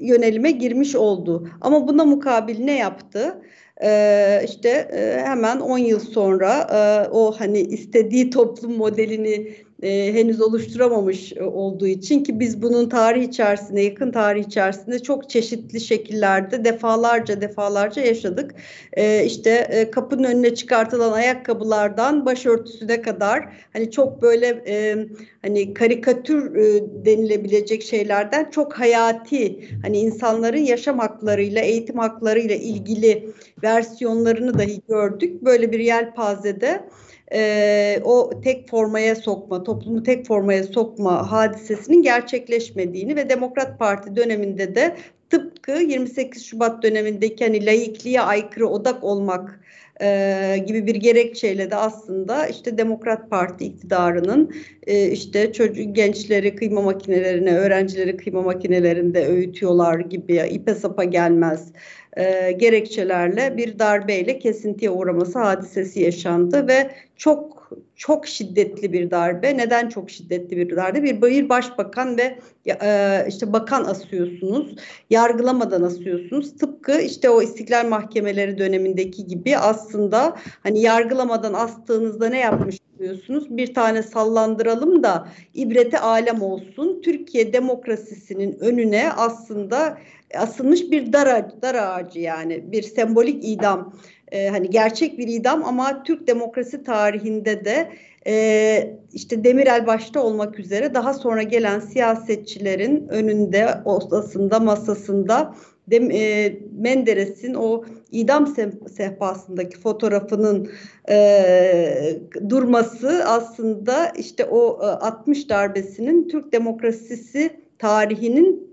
yönelime 0.00 0.50
girmiş 0.50 0.94
oldu. 0.96 1.48
Ama 1.60 1.88
buna 1.88 2.04
mukabil 2.04 2.64
ne 2.64 2.78
yaptı? 2.78 3.42
Ee, 3.82 4.42
işte 4.44 4.68
e, 4.68 5.22
hemen 5.24 5.60
10 5.60 5.78
yıl 5.78 6.00
sonra 6.00 6.66
e, 6.72 7.08
o 7.10 7.32
hani 7.40 7.60
istediği 7.60 8.30
toplum 8.30 8.76
modelini 8.76 9.52
e, 9.82 10.14
henüz 10.14 10.40
oluşturamamış 10.40 11.32
e, 11.32 11.42
olduğu 11.42 11.86
için 11.86 12.24
ki 12.24 12.40
biz 12.40 12.62
bunun 12.62 12.88
tarih 12.88 13.22
içerisinde 13.22 13.80
yakın 13.80 14.12
tarih 14.12 14.44
içerisinde 14.44 14.98
çok 14.98 15.30
çeşitli 15.30 15.80
şekillerde 15.80 16.64
defalarca 16.64 17.40
defalarca 17.40 18.02
yaşadık. 18.02 18.54
E, 18.92 19.24
işte 19.24 19.50
e, 19.70 19.90
kapının 19.90 20.24
önüne 20.24 20.54
çıkartılan 20.54 21.12
ayakkabılardan 21.12 22.26
başörtüsüne 22.26 23.02
kadar 23.02 23.44
hani 23.72 23.90
çok 23.90 24.22
böyle 24.22 24.46
e, 24.66 25.06
hani 25.42 25.74
karikatür 25.74 26.56
e, 26.56 26.82
denilebilecek 27.04 27.82
şeylerden 27.82 28.50
çok 28.50 28.72
hayati 28.72 29.68
hani 29.82 29.98
insanların 29.98 30.58
yaşam 30.58 30.98
haklarıyla 30.98 31.62
eğitim 31.62 31.98
haklarıyla 31.98 32.54
ilgili 32.54 33.30
versiyonlarını 33.62 34.58
dahi 34.58 34.80
gördük. 34.88 35.42
Böyle 35.42 35.72
bir 35.72 35.78
yelpazede 35.78 36.88
e, 37.32 38.00
o 38.04 38.30
tek 38.44 38.68
formaya 38.70 39.16
sokma, 39.16 39.62
toplumu 39.62 40.02
tek 40.02 40.26
formaya 40.26 40.64
sokma 40.64 41.32
hadisesinin 41.32 42.02
gerçekleşmediğini 42.02 43.16
ve 43.16 43.28
Demokrat 43.28 43.78
Parti 43.78 44.16
döneminde 44.16 44.74
de 44.74 44.96
tıpkı 45.30 45.72
28 45.72 46.46
Şubat 46.46 46.82
dönemindeki 46.82 47.44
hani 47.44 47.66
laikliğe 47.66 48.20
aykırı 48.20 48.68
odak 48.68 49.04
olmak 49.04 49.60
e, 50.02 50.58
gibi 50.66 50.86
bir 50.86 50.94
gerekçeyle 50.94 51.70
de 51.70 51.76
aslında 51.76 52.46
işte 52.46 52.78
Demokrat 52.78 53.30
Parti 53.30 53.64
iktidarının 53.64 54.54
e, 54.86 55.10
işte 55.10 55.52
çocuk 55.52 55.96
gençleri 55.96 56.56
kıyma 56.56 56.82
makinelerine, 56.82 57.56
öğrencileri 57.56 58.16
kıyma 58.16 58.42
makinelerinde 58.42 59.26
öğütüyorlar 59.26 59.98
gibi 59.98 60.36
ipe 60.50 60.74
sapa 60.74 61.04
gelmez 61.04 61.72
e, 62.16 62.52
gerekçelerle 62.52 63.56
bir 63.56 63.78
darbeyle 63.78 64.38
kesintiye 64.38 64.90
uğraması 64.90 65.38
hadisesi 65.38 66.00
yaşandı 66.00 66.68
ve 66.68 66.90
çok 67.16 67.57
çok 67.96 68.26
şiddetli 68.26 68.92
bir 68.92 69.10
darbe. 69.10 69.56
Neden 69.56 69.88
çok 69.88 70.10
şiddetli 70.10 70.56
bir 70.56 70.76
darbe? 70.76 71.02
Bir 71.02 71.22
bir 71.22 71.48
başbakan 71.48 72.18
ve 72.18 72.38
e, 72.82 73.24
işte 73.28 73.52
bakan 73.52 73.84
asıyorsunuz. 73.84 74.74
Yargılamadan 75.10 75.82
asıyorsunuz. 75.82 76.56
Tıpkı 76.56 77.00
işte 77.00 77.30
o 77.30 77.42
istiklal 77.42 77.88
mahkemeleri 77.88 78.58
dönemindeki 78.58 79.26
gibi 79.26 79.58
aslında 79.58 80.36
hani 80.62 80.80
yargılamadan 80.80 81.52
astığınızda 81.52 82.28
ne 82.28 82.38
yapmış 82.38 82.78
diyorsunuz? 82.98 83.56
Bir 83.56 83.74
tane 83.74 84.02
sallandıralım 84.02 85.02
da 85.02 85.28
ibreti 85.54 85.98
alem 85.98 86.42
olsun. 86.42 87.00
Türkiye 87.04 87.52
demokrasisinin 87.52 88.58
önüne 88.60 89.12
aslında 89.12 89.98
asılmış 90.34 90.90
bir 90.90 91.12
dar 91.12 91.26
ağacı, 91.26 91.62
dar 91.62 91.74
ağacı 91.74 92.20
yani 92.20 92.72
bir 92.72 92.82
sembolik 92.82 93.44
idam. 93.44 93.94
E, 94.32 94.48
hani 94.48 94.70
gerçek 94.70 95.18
bir 95.18 95.28
idam 95.28 95.64
ama 95.64 96.02
Türk 96.02 96.26
demokrasi 96.26 96.84
tarihinde 96.84 97.64
de 97.64 97.92
e, 98.26 98.96
işte 99.12 99.44
Demirel 99.44 99.86
başta 99.86 100.22
olmak 100.22 100.58
üzere 100.58 100.94
daha 100.94 101.14
sonra 101.14 101.42
gelen 101.42 101.80
siyasetçilerin 101.80 103.08
önünde, 103.08 103.68
odasında, 103.84 104.60
masasında 104.60 105.54
Dem, 105.90 106.10
e, 106.10 106.56
Menderes'in 106.78 107.54
o 107.54 107.84
idam 108.12 108.54
sehpasındaki 108.96 109.80
fotoğrafının 109.80 110.70
e, 111.10 112.20
durması 112.48 113.24
aslında 113.26 114.08
işte 114.08 114.44
o 114.44 114.78
e, 114.82 114.86
60 114.86 115.48
darbesinin 115.48 116.28
Türk 116.28 116.52
demokrasisi 116.52 117.60
tarihinin 117.78 118.67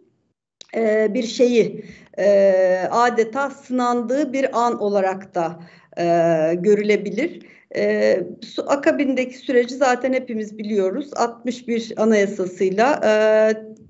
e, 0.75 1.13
bir 1.13 1.23
şeyi 1.23 1.85
e, 2.19 2.88
adeta 2.91 3.49
sınandığı 3.49 4.33
bir 4.33 4.65
an 4.65 4.81
olarak 4.81 5.35
da 5.35 5.59
e, 5.97 6.55
görülebilir. 6.55 7.39
E, 7.75 8.19
akabindeki 8.67 9.38
süreci 9.38 9.75
zaten 9.75 10.13
hepimiz 10.13 10.57
biliyoruz. 10.57 11.11
61 11.15 11.93
anayasasıyla 11.97 13.01
e, 13.05 13.11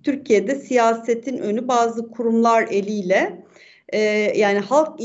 Türkiye'de 0.03 0.55
siyasetin 0.55 1.37
önü 1.37 1.67
bazı 1.67 2.11
kurumlar 2.11 2.67
eliyle 2.71 3.45
e, 3.89 3.99
yani 4.37 4.59
halk 4.59 4.99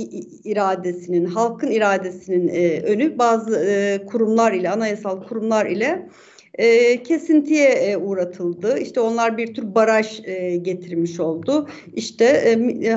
iradesinin, 0.44 1.24
halkın 1.24 1.70
iradesinin 1.70 2.48
e, 2.48 2.80
önü 2.80 3.18
bazı 3.18 3.64
e, 3.66 4.06
kurumlar 4.06 4.52
ile, 4.52 4.70
anayasal 4.70 5.22
kurumlar 5.22 5.66
ile 5.66 6.08
e, 6.54 7.02
kesintiye 7.02 7.68
e, 7.68 7.96
uğratıldı. 7.96 8.78
İşte 8.78 9.00
onlar 9.00 9.38
bir 9.38 9.54
tür 9.54 9.74
baraj 9.74 10.20
e, 10.24 10.56
getirmiş 10.56 11.20
oldu. 11.20 11.68
İşte 11.94 12.24
e, 12.24 12.50
e, 12.88 12.96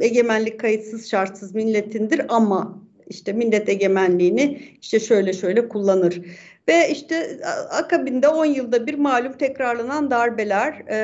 egemenlik 0.00 0.60
kayıtsız 0.60 1.10
şartsız 1.10 1.54
milletindir 1.54 2.22
ama 2.28 2.78
işte 3.06 3.32
millet 3.32 3.68
egemenliğini 3.68 4.60
işte 4.82 5.00
şöyle 5.00 5.32
şöyle 5.32 5.68
kullanır. 5.68 6.22
Ve 6.68 6.90
işte 6.90 7.40
akabinde 7.70 8.28
10 8.28 8.44
yılda 8.44 8.86
bir 8.86 8.94
malum 8.94 9.32
tekrarlanan 9.32 10.10
darbeler. 10.10 10.72
E, 10.90 10.96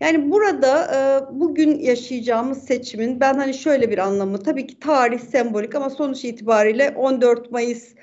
yani 0.00 0.30
burada 0.30 0.84
e, 0.84 0.98
bugün 1.40 1.78
yaşayacağımız 1.78 2.64
seçimin 2.64 3.20
ben 3.20 3.34
hani 3.34 3.54
şöyle 3.54 3.90
bir 3.90 3.98
anlamı 3.98 4.42
tabii 4.42 4.66
ki 4.66 4.80
tarih 4.80 5.18
sembolik 5.18 5.74
ama 5.74 5.90
sonuç 5.90 6.24
itibariyle 6.24 6.90
14 6.96 7.50
Mayıs 7.50 7.94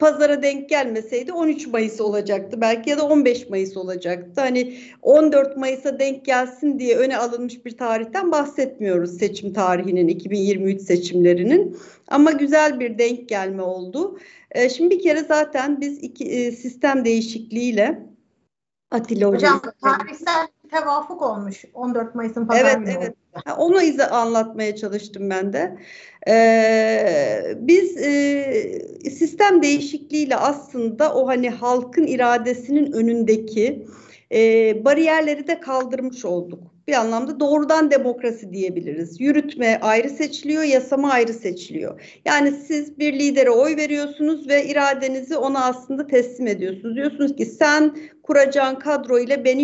pazara 0.00 0.42
denk 0.42 0.68
gelmeseydi 0.68 1.32
13 1.32 1.66
Mayıs 1.66 2.00
olacaktı 2.00 2.60
belki 2.60 2.90
ya 2.90 2.98
da 2.98 3.06
15 3.06 3.48
Mayıs 3.48 3.76
olacaktı. 3.76 4.40
Hani 4.40 4.78
14 5.02 5.56
Mayıs'a 5.56 5.98
denk 5.98 6.24
gelsin 6.24 6.78
diye 6.78 6.96
öne 6.96 7.16
alınmış 7.16 7.64
bir 7.64 7.76
tarihten 7.76 8.32
bahsetmiyoruz 8.32 9.18
seçim 9.18 9.52
tarihinin 9.52 10.08
2023 10.08 10.80
seçimlerinin 10.80 11.76
ama 12.08 12.30
güzel 12.30 12.80
bir 12.80 12.98
denk 12.98 13.28
gelme 13.28 13.62
oldu. 13.62 14.18
E, 14.50 14.68
şimdi 14.68 14.90
bir 14.90 15.02
kere 15.02 15.20
zaten 15.20 15.80
biz 15.80 15.98
iki, 15.98 16.24
e, 16.24 16.52
sistem 16.52 17.04
değişikliğiyle 17.04 18.06
Atilla 18.90 19.28
Hocam, 19.28 19.62
tarihsel 19.82 20.46
tevafuk 20.70 21.22
olmuş 21.22 21.64
14 21.74 22.14
Mayıs'ın 22.14 22.46
pazar 22.46 22.64
evet, 22.64 22.76
günü. 22.76 22.90
Evet. 22.90 23.14
Onu 23.58 23.82
ize 23.82 24.06
anlatmaya 24.06 24.76
çalıştım 24.76 25.30
ben 25.30 25.52
de. 25.52 25.76
Ee, 26.28 27.54
biz 27.56 27.96
e, 27.96 29.10
sistem 29.10 29.62
değişikliğiyle 29.62 30.36
aslında 30.36 31.14
o 31.14 31.28
hani 31.28 31.50
halkın 31.50 32.06
iradesinin 32.06 32.92
önündeki 32.92 33.86
e, 34.32 34.38
bariyerleri 34.84 35.46
de 35.46 35.60
kaldırmış 35.60 36.24
olduk. 36.24 36.62
Bir 36.88 36.94
anlamda 36.94 37.40
doğrudan 37.40 37.90
demokrasi 37.90 38.52
diyebiliriz. 38.52 39.20
Yürütme 39.20 39.78
ayrı 39.82 40.10
seçiliyor, 40.10 40.62
yasama 40.62 41.10
ayrı 41.10 41.32
seçiliyor. 41.32 42.20
Yani 42.24 42.52
siz 42.52 42.98
bir 42.98 43.12
lidere 43.18 43.50
oy 43.50 43.76
veriyorsunuz 43.76 44.48
ve 44.48 44.64
iradenizi 44.64 45.36
ona 45.36 45.64
aslında 45.64 46.06
teslim 46.06 46.46
ediyorsunuz. 46.46 46.96
Diyorsunuz 46.96 47.36
ki 47.36 47.46
sen 47.46 47.96
kuracağın 48.30 48.74
kadro 48.74 49.18
ile 49.18 49.44
beni 49.44 49.62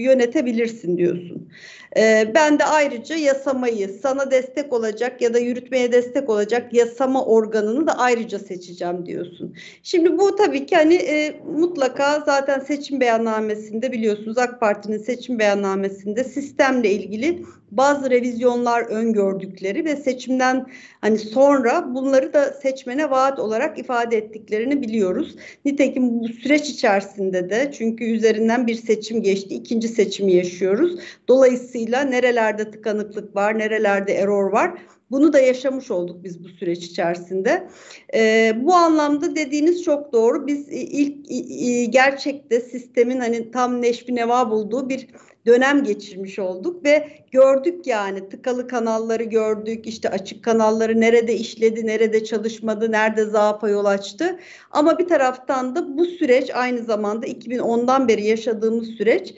yönetebilirsin 0.00 0.98
diyorsun. 0.98 1.48
Ee, 1.96 2.32
ben 2.34 2.58
de 2.58 2.64
ayrıca 2.64 3.16
yasamayı 3.16 3.88
sana 4.02 4.30
destek 4.30 4.72
olacak 4.72 5.22
ya 5.22 5.34
da 5.34 5.38
yürütmeye 5.38 5.92
destek 5.92 6.30
olacak 6.30 6.74
yasama 6.74 7.24
organını 7.24 7.86
da 7.86 7.98
ayrıca 7.98 8.38
seçeceğim 8.38 9.06
diyorsun. 9.06 9.54
Şimdi 9.82 10.18
bu 10.18 10.36
tabii 10.36 10.66
ki 10.66 10.76
hani 10.76 10.94
e, 10.94 11.40
mutlaka 11.54 12.20
zaten 12.26 12.60
seçim 12.60 13.00
beyannamesinde 13.00 13.92
biliyorsunuz 13.92 14.38
AK 14.38 14.60
Parti'nin 14.60 14.98
seçim 14.98 15.38
beyannamesinde 15.38 16.24
sistemle 16.24 16.90
ilgili 16.90 17.42
bazı 17.70 18.10
revizyonlar 18.10 18.82
öngördükleri 18.82 19.84
ve 19.84 19.96
seçimden 19.96 20.66
hani 21.00 21.18
sonra 21.18 21.94
bunları 21.94 22.32
da 22.32 22.52
seçmene 22.52 23.10
vaat 23.10 23.38
olarak 23.38 23.78
ifade 23.78 24.16
ettiklerini 24.16 24.82
biliyoruz. 24.82 25.36
Nitekim 25.64 26.20
bu 26.20 26.28
süreç 26.28 26.70
içerisinde 26.70 27.50
de 27.50 27.72
çünkü 27.72 28.04
üzerinden 28.04 28.66
bir 28.66 28.74
seçim 28.74 29.22
geçti, 29.22 29.54
ikinci 29.54 29.88
seçimi 29.88 30.32
yaşıyoruz. 30.32 31.00
Dolayısıyla 31.28 32.00
nerelerde 32.00 32.70
tıkanıklık 32.70 33.36
var, 33.36 33.58
nerelerde 33.58 34.14
error 34.14 34.52
var 34.52 34.72
bunu 35.10 35.32
da 35.32 35.40
yaşamış 35.40 35.90
olduk 35.90 36.24
biz 36.24 36.44
bu 36.44 36.48
süreç 36.48 36.84
içerisinde. 36.84 37.68
E, 38.14 38.52
bu 38.60 38.74
anlamda 38.74 39.36
dediğiniz 39.36 39.82
çok 39.82 40.12
doğru. 40.12 40.46
Biz 40.46 40.68
ilk 40.68 41.92
gerçekte 41.92 42.60
sistemin 42.60 43.20
hani 43.20 43.50
tam 43.50 43.82
neşvi 43.82 44.14
neva 44.14 44.50
bulduğu 44.50 44.88
bir 44.88 45.08
dönem 45.48 45.84
geçirmiş 45.84 46.38
olduk 46.38 46.84
ve 46.84 47.08
gördük 47.30 47.86
yani 47.86 48.28
tıkalı 48.28 48.68
kanalları 48.68 49.24
gördük 49.24 49.86
işte 49.86 50.08
açık 50.10 50.44
kanalları 50.44 51.00
nerede 51.00 51.34
işledi 51.34 51.86
nerede 51.86 52.24
çalışmadı 52.24 52.92
nerede 52.92 53.24
zaafa 53.24 53.68
yol 53.68 53.84
açtı 53.84 54.38
ama 54.70 54.98
bir 54.98 55.08
taraftan 55.08 55.76
da 55.76 55.98
bu 55.98 56.04
süreç 56.04 56.50
aynı 56.54 56.82
zamanda 56.82 57.26
2010'dan 57.26 58.08
beri 58.08 58.26
yaşadığımız 58.26 58.88
süreç 58.88 59.34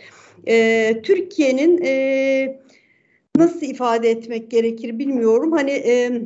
e, 0.49 1.03
Türkiye'nin 1.03 1.81
e, 1.85 2.61
nasıl 3.41 3.63
ifade 3.63 4.11
etmek 4.11 4.51
gerekir 4.51 4.99
bilmiyorum 4.99 5.53
hani 5.53 5.71
e, 5.71 6.23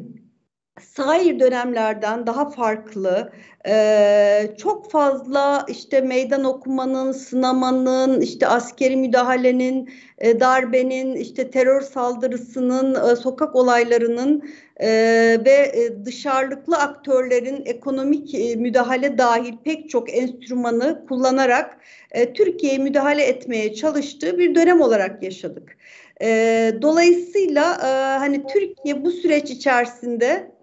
sair 0.81 1.40
dönemlerden 1.40 2.27
daha 2.27 2.50
farklı 2.50 3.33
e, 3.66 4.50
çok 4.59 4.90
fazla 4.90 5.66
işte 5.68 6.00
meydan 6.00 6.44
okumanın, 6.44 7.12
sınamanın, 7.12 8.20
işte 8.20 8.46
askeri 8.46 8.96
müdahalenin, 8.96 9.90
e, 10.18 10.40
darbenin, 10.40 11.14
işte 11.14 11.50
terör 11.50 11.81
saldırısının, 11.81 13.12
e, 13.12 13.16
sokak 13.16 13.57
olaylarının 13.57 14.42
e, 14.77 14.88
ve 15.44 15.72
e, 15.74 16.05
dışarılıklı 16.05 16.77
aktörlerin 16.77 17.62
ekonomik 17.66 18.35
e, 18.35 18.57
müdahale 18.57 19.18
dahil 19.18 19.55
pek 19.64 19.90
çok 19.90 20.14
enstrümanı 20.14 21.07
kullanarak 21.09 21.79
e, 22.11 22.33
Türkiye'ye 22.33 22.79
müdahale 22.79 23.24
etmeye 23.24 23.74
çalıştığı 23.74 24.38
bir 24.38 24.55
dönem 24.55 24.81
olarak 24.81 25.22
yaşadık. 25.22 25.77
Dolayısıyla 26.83 27.79
hani 28.20 28.46
Türkiye 28.46 29.05
bu 29.05 29.11
süreç 29.11 29.50
içerisinde 29.50 30.53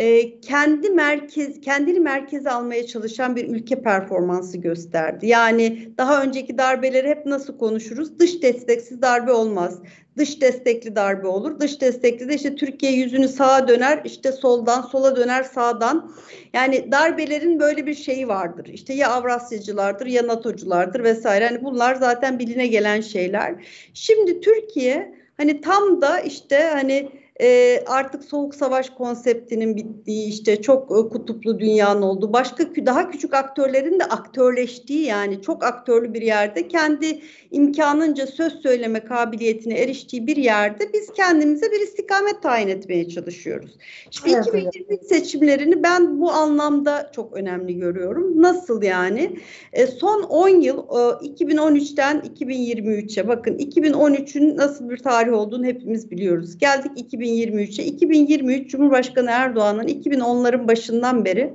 e, 0.00 0.40
kendi 0.40 0.90
merkez 0.90 1.60
kendini 1.60 2.00
merkeze 2.00 2.50
almaya 2.50 2.86
çalışan 2.86 3.36
bir 3.36 3.48
ülke 3.48 3.82
performansı 3.82 4.58
gösterdi. 4.58 5.26
Yani 5.26 5.88
daha 5.98 6.22
önceki 6.22 6.58
darbeleri 6.58 7.08
hep 7.08 7.26
nasıl 7.26 7.58
konuşuruz? 7.58 8.18
Dış 8.18 8.42
desteksiz 8.42 9.02
darbe 9.02 9.32
olmaz. 9.32 9.78
Dış 10.16 10.40
destekli 10.40 10.96
darbe 10.96 11.26
olur. 11.26 11.60
Dış 11.60 11.80
destekli 11.80 12.28
de 12.28 12.34
işte 12.34 12.54
Türkiye 12.54 12.92
yüzünü 12.92 13.28
sağa 13.28 13.68
döner, 13.68 14.00
işte 14.04 14.32
soldan 14.32 14.82
sola 14.82 15.16
döner 15.16 15.42
sağdan. 15.42 16.12
Yani 16.52 16.92
darbelerin 16.92 17.60
böyle 17.60 17.86
bir 17.86 17.94
şeyi 17.94 18.28
vardır. 18.28 18.66
İşte 18.66 18.94
ya 18.94 19.10
Avrasyacılardır 19.10 20.06
ya 20.06 20.26
NATO'culardır 20.26 21.04
vesaire. 21.04 21.46
Hani 21.46 21.64
bunlar 21.64 21.94
zaten 21.94 22.38
biline 22.38 22.66
gelen 22.66 23.00
şeyler. 23.00 23.54
Şimdi 23.94 24.40
Türkiye 24.40 25.14
hani 25.36 25.60
tam 25.60 26.02
da 26.02 26.20
işte 26.20 26.70
hani 26.72 27.19
e, 27.40 27.82
artık 27.86 28.24
soğuk 28.24 28.54
savaş 28.54 28.90
konseptinin 28.90 29.76
bittiği 29.76 30.28
işte 30.28 30.62
çok 30.62 30.90
e, 30.90 31.08
kutuplu 31.08 31.60
dünyanın 31.60 32.02
olduğu 32.02 32.32
başka 32.32 32.64
daha 32.86 33.10
küçük 33.10 33.34
aktörlerin 33.34 34.00
de 34.00 34.04
aktörleştiği 34.04 35.06
yani 35.06 35.42
çok 35.42 35.64
aktörlü 35.64 36.14
bir 36.14 36.22
yerde 36.22 36.68
kendi 36.68 37.20
imkanınca 37.50 38.26
söz 38.26 38.52
söyleme 38.62 39.04
kabiliyetine 39.04 39.78
eriştiği 39.78 40.26
bir 40.26 40.36
yerde 40.36 40.92
biz 40.92 41.12
kendimize 41.12 41.72
bir 41.72 41.80
istikamet 41.80 42.42
tayin 42.42 42.68
etmeye 42.68 43.08
çalışıyoruz. 43.08 43.78
Şimdi 44.10 44.30
evet, 44.34 44.46
2023 44.46 45.02
seçimlerini 45.02 45.82
ben 45.82 46.20
bu 46.20 46.30
anlamda 46.30 47.10
çok 47.14 47.32
önemli 47.32 47.78
görüyorum. 47.78 48.42
Nasıl 48.42 48.82
yani? 48.82 49.36
E, 49.72 49.86
son 49.86 50.22
10 50.22 50.48
yıl 50.48 50.78
e, 50.78 51.26
2013'ten 51.26 52.20
2023'e 52.20 53.28
bakın 53.28 53.58
2013'ün 53.58 54.56
nasıl 54.56 54.90
bir 54.90 54.96
tarih 54.96 55.32
olduğunu 55.32 55.64
hepimiz 55.64 56.10
biliyoruz. 56.10 56.58
Geldik 56.58 56.90
2023'e. 57.30 57.84
2023 57.84 58.70
Cumhurbaşkanı 58.70 59.30
Erdoğan'ın 59.30 59.88
2010'ların 59.88 60.68
başından 60.68 61.24
beri 61.24 61.54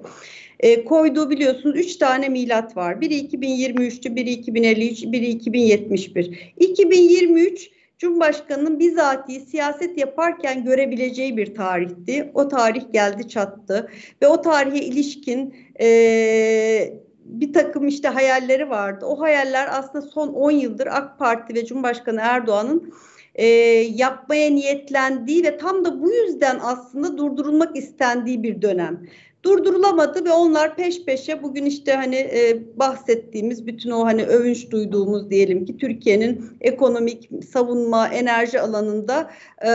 e, 0.60 0.86
koyduğu 0.86 1.30
biliyorsunuz 1.30 1.80
3 1.80 1.96
tane 1.96 2.30
milat 2.30 2.78
var. 2.78 3.02
Biri 3.02 3.20
2023'tü, 3.20 4.16
biri 4.16 4.32
2053, 4.32 5.04
biri 5.04 5.28
2071. 5.28 6.54
2023 6.58 7.70
Cumhurbaşkanının 7.98 8.80
bizatihi 8.80 9.40
siyaset 9.40 9.98
yaparken 9.98 10.64
görebileceği 10.64 11.38
bir 11.38 11.56
tarihti. 11.56 12.32
O 12.34 12.48
tarih 12.48 12.84
geldi 12.94 13.30
çattı 13.30 13.92
ve 14.22 14.28
o 14.28 14.42
tarihe 14.42 14.80
ilişkin 14.80 15.56
e, 15.82 16.94
bir 17.26 17.54
takım 17.54 17.88
işte 17.88 18.08
hayalleri 18.08 18.70
vardı. 18.70 19.06
O 19.06 19.22
hayaller 19.22 19.68
aslında 19.72 20.02
son 20.02 20.28
10 20.28 20.52
yıldır 20.52 20.88
AK 20.88 21.20
Parti 21.20 21.56
ve 21.56 21.66
Cumhurbaşkanı 21.66 22.20
Erdoğan'ın 22.24 22.94
e, 23.36 23.46
yapmaya 23.96 24.50
niyetlendiği 24.50 25.44
ve 25.44 25.58
tam 25.58 25.86
da 25.86 26.02
bu 26.02 26.12
yüzden 26.12 26.60
aslında 26.62 27.18
durdurulmak 27.18 27.78
istendiği 27.78 28.44
bir 28.44 28.62
dönem 28.62 29.08
durdurulamadı 29.46 30.26
ve 30.26 30.32
onlar 30.32 30.76
peş 30.76 31.06
peşe 31.06 31.44
bugün 31.44 31.66
işte 31.66 31.94
hani 31.94 32.16
e, 32.16 32.64
bahsettiğimiz 32.80 33.68
bütün 33.68 33.92
o 33.92 34.06
hani 34.06 34.26
övünç 34.26 34.72
duyduğumuz 34.72 35.30
diyelim 35.30 35.66
ki 35.66 35.78
Türkiye'nin 35.78 36.46
ekonomik 36.62 37.30
savunma 37.54 38.08
enerji 38.08 38.62
alanında 38.62 39.32
e, 39.68 39.72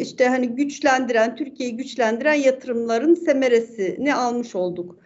işte 0.00 0.28
hani 0.28 0.48
güçlendiren 0.48 1.36
Türkiye'yi 1.36 1.76
güçlendiren 1.76 2.34
yatırımların 2.34 3.14
semeresini 3.14 4.14
almış 4.14 4.54
olduk. 4.54 4.96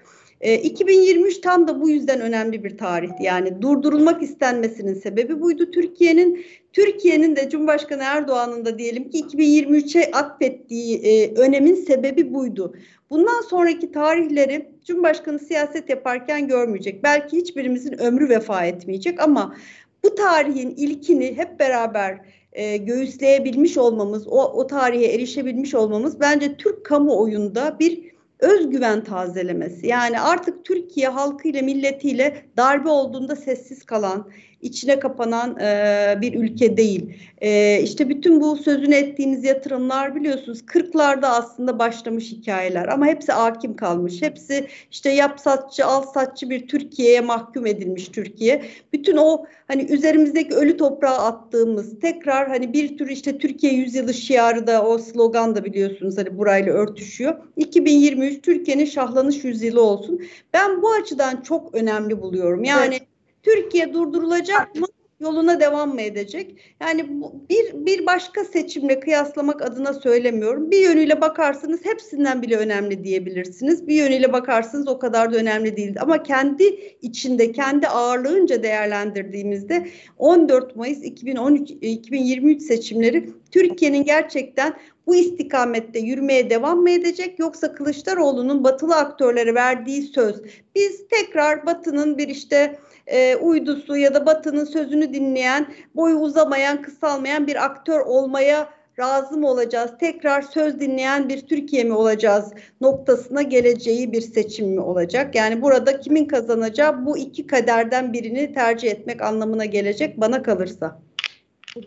2023 0.42 1.40
tam 1.40 1.68
da 1.68 1.81
bu 1.81 1.90
yüzden 1.90 2.20
önemli 2.20 2.64
bir 2.64 2.78
tarihti. 2.78 3.22
Yani 3.22 3.62
durdurulmak 3.62 4.22
istenmesinin 4.22 4.94
sebebi 4.94 5.40
buydu. 5.40 5.70
Türkiye'nin 5.70 6.44
Türkiye'nin 6.72 7.37
de 7.37 7.48
Cumhurbaşkanı 7.50 8.02
Erdoğan'ın 8.02 8.64
da 8.64 8.78
diyelim 8.78 9.11
ki 9.11 9.20
2023'e 9.20 10.11
atfettiği 10.12 10.98
e, 10.98 11.35
önemin 11.35 11.74
sebebi 11.74 12.35
buydu. 12.35 12.74
Bundan 13.11 13.40
sonraki 13.40 13.92
tarihleri 13.92 14.68
Cumhurbaşkanı 14.85 15.38
siyaset 15.38 15.90
yaparken 15.90 16.48
görmeyecek. 16.48 17.02
Belki 17.02 17.37
hiçbirimizin 17.37 17.98
ömrü 17.98 18.28
vefa 18.28 18.64
etmeyecek 18.64 19.20
ama 19.20 19.57
bu 20.05 20.14
tarihin 20.14 20.70
ilkini 20.70 21.37
hep 21.37 21.61
beraber 21.61 22.18
e, 22.52 22.76
göğüsleyebilmiş 22.76 23.78
olmamız, 23.78 24.26
o, 24.28 24.42
o 24.42 24.66
tarihe 24.66 25.07
erişebilmiş 25.07 25.74
olmamız 25.74 26.20
bence 26.20 26.57
Türk 26.57 26.87
kamuoyunda 26.87 27.76
bir 27.81 28.12
özgüven 28.42 29.05
tazelemesi. 29.05 29.87
Yani 29.87 30.20
artık 30.20 30.64
Türkiye 30.64 31.09
halkıyla 31.09 31.62
milletiyle 31.62 32.46
darbe 32.57 32.88
olduğunda 32.88 33.37
sessiz 33.37 33.83
kalan, 33.83 34.31
içine 34.62 35.01
kapanan 35.01 35.61
e, 35.61 36.18
bir 36.20 36.35
ülke 36.35 36.77
değil. 36.77 37.14
E, 37.40 37.81
işte 37.83 38.09
bütün 38.09 38.40
bu 38.40 38.57
sözünü 38.57 38.94
ettiğiniz 38.94 39.44
yatırımlar 39.44 40.14
biliyorsunuz 40.14 40.61
40'larda 40.61 41.27
aslında 41.27 41.79
başlamış 41.79 42.33
hikayeler 42.33 42.88
ama 42.88 43.07
hepsi 43.07 43.33
hakim 43.33 43.77
kalmış. 43.77 44.22
Hepsi 44.22 44.66
işte 44.90 45.11
yap 45.11 45.40
satçı, 45.40 45.87
al 45.87 46.03
satçı 46.03 46.51
bir 46.51 46.68
Türkiye'ye 46.68 47.20
mahkum 47.20 47.66
edilmiş 47.66 48.09
Türkiye. 48.09 48.62
Bütün 48.92 49.16
o 49.16 49.44
hani 49.68 49.83
üzerimizdeki 49.83 50.55
ölü 50.55 50.77
toprağa 50.77 51.18
attığımız 51.18 52.01
tekrar 52.01 52.48
hani 52.48 52.72
bir 52.72 52.98
tür 52.98 53.09
işte 53.09 53.38
Türkiye 53.38 53.72
yüzyılı 53.72 54.14
şiarı 54.14 54.66
da 54.66 54.83
o 54.87 54.98
slogan 54.98 55.57
da 55.57 55.64
biliyorsunuz 55.64 56.18
hani 56.18 56.38
burayla 56.38 56.72
örtüşüyor. 56.72 57.35
2023 57.57 58.42
Türkiye'nin 58.42 58.85
şahlanış 58.85 59.44
yüzyılı 59.44 59.83
olsun. 59.83 60.20
Ben 60.53 60.83
bu 60.83 60.92
açıdan 60.92 61.40
çok 61.42 61.75
önemli 61.75 62.22
buluyorum. 62.22 62.64
Yani 62.64 62.94
evet 62.94 63.12
Türkiye 63.42 63.92
durdurulacak 63.92 64.74
mı? 64.74 64.87
Yoluna 65.20 65.61
devam 65.61 65.94
mı 65.94 66.02
edecek? 66.02 66.57
Yani 66.81 67.20
bu, 67.20 67.35
bir 67.50 67.87
bir 67.87 68.07
başka 68.07 68.44
seçimle 68.44 69.00
kıyaslamak 69.00 69.62
adına 69.62 69.94
söylemiyorum. 69.94 70.70
Bir 70.70 70.78
yönüyle 70.78 71.20
bakarsanız 71.20 71.85
hepsinden 71.85 72.42
bile 72.42 72.57
önemli 72.57 73.05
diyebilirsiniz. 73.05 73.88
Bir 73.88 73.94
yönüyle 73.94 74.33
bakarsanız 74.33 74.88
o 74.88 74.98
kadar 74.98 75.33
da 75.33 75.37
önemli 75.37 75.76
değil. 75.76 75.94
Ama 76.00 76.22
kendi 76.22 76.64
içinde, 77.02 77.52
kendi 77.52 77.88
ağırlığınca 77.88 78.62
değerlendirdiğimizde 78.62 79.87
14 80.18 80.76
Mayıs 80.76 81.02
2013 81.02 81.70
2023 81.70 82.62
seçimleri 82.62 83.31
Türkiye'nin 83.50 84.05
gerçekten 84.05 84.74
bu 85.07 85.14
istikamette 85.14 85.98
yürümeye 85.98 86.50
devam 86.50 86.81
mı 86.81 86.90
edecek 86.90 87.38
yoksa 87.38 87.74
Kılıçdaroğlu'nun 87.74 88.64
batılı 88.64 88.96
aktörlere 88.96 89.55
verdiği 89.55 90.02
söz 90.02 90.42
biz 90.74 91.09
tekrar 91.09 91.66
batının 91.66 92.18
bir 92.18 92.28
işte 92.28 92.78
e, 93.06 93.36
uydusu 93.36 93.96
ya 93.96 94.14
da 94.14 94.26
Batı'nın 94.26 94.64
sözünü 94.64 95.14
dinleyen, 95.14 95.66
boyu 95.94 96.16
uzamayan, 96.16 96.82
kısalmayan 96.82 97.46
bir 97.46 97.64
aktör 97.64 98.00
olmaya 98.00 98.68
razı 98.98 99.36
mı 99.36 99.48
olacağız? 99.48 99.90
Tekrar 100.00 100.42
söz 100.42 100.80
dinleyen 100.80 101.28
bir 101.28 101.46
Türkiye 101.46 101.84
mi 101.84 101.94
olacağız 101.94 102.52
noktasına 102.80 103.42
geleceği 103.42 104.12
bir 104.12 104.20
seçim 104.20 104.68
mi 104.68 104.80
olacak? 104.80 105.34
Yani 105.34 105.62
burada 105.62 106.00
kimin 106.00 106.24
kazanacağı 106.24 107.06
bu 107.06 107.18
iki 107.18 107.46
kaderden 107.46 108.12
birini 108.12 108.54
tercih 108.54 108.90
etmek 108.90 109.22
anlamına 109.22 109.64
gelecek 109.64 110.20
bana 110.20 110.42
kalırsa. 110.42 110.98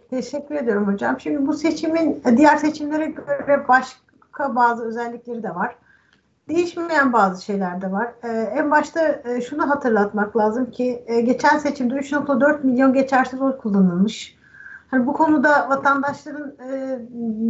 Teşekkür 0.10 0.56
ediyorum 0.56 0.94
hocam. 0.94 1.20
Şimdi 1.20 1.48
bu 1.48 1.54
seçimin 1.54 2.24
diğer 2.38 2.58
seçimlere 2.58 3.06
göre 3.06 3.68
başka 3.68 4.56
bazı 4.56 4.84
özellikleri 4.84 5.44
de 5.44 5.56
var 5.56 5.76
değişmeyen 6.50 7.14
bazı 7.14 7.46
şeyler 7.46 7.82
de 7.82 7.92
var. 7.92 8.14
Ee, 8.24 8.28
en 8.28 8.72
başta 8.72 9.22
e, 9.26 9.42
şunu 9.42 9.70
hatırlatmak 9.70 10.38
lazım 10.38 10.72
ki 10.72 11.04
e, 11.08 11.22
geçen 11.22 11.58
seçimde 11.58 11.94
3.4 11.94 12.66
milyon 12.66 12.94
geçersiz 12.94 13.42
oy 13.42 13.58
kullanılmış. 13.58 14.36
Hani 14.88 15.08
bu 15.08 15.14
konuda 15.14 15.70
vatandaşların 15.70 16.56
e, 16.70 17.00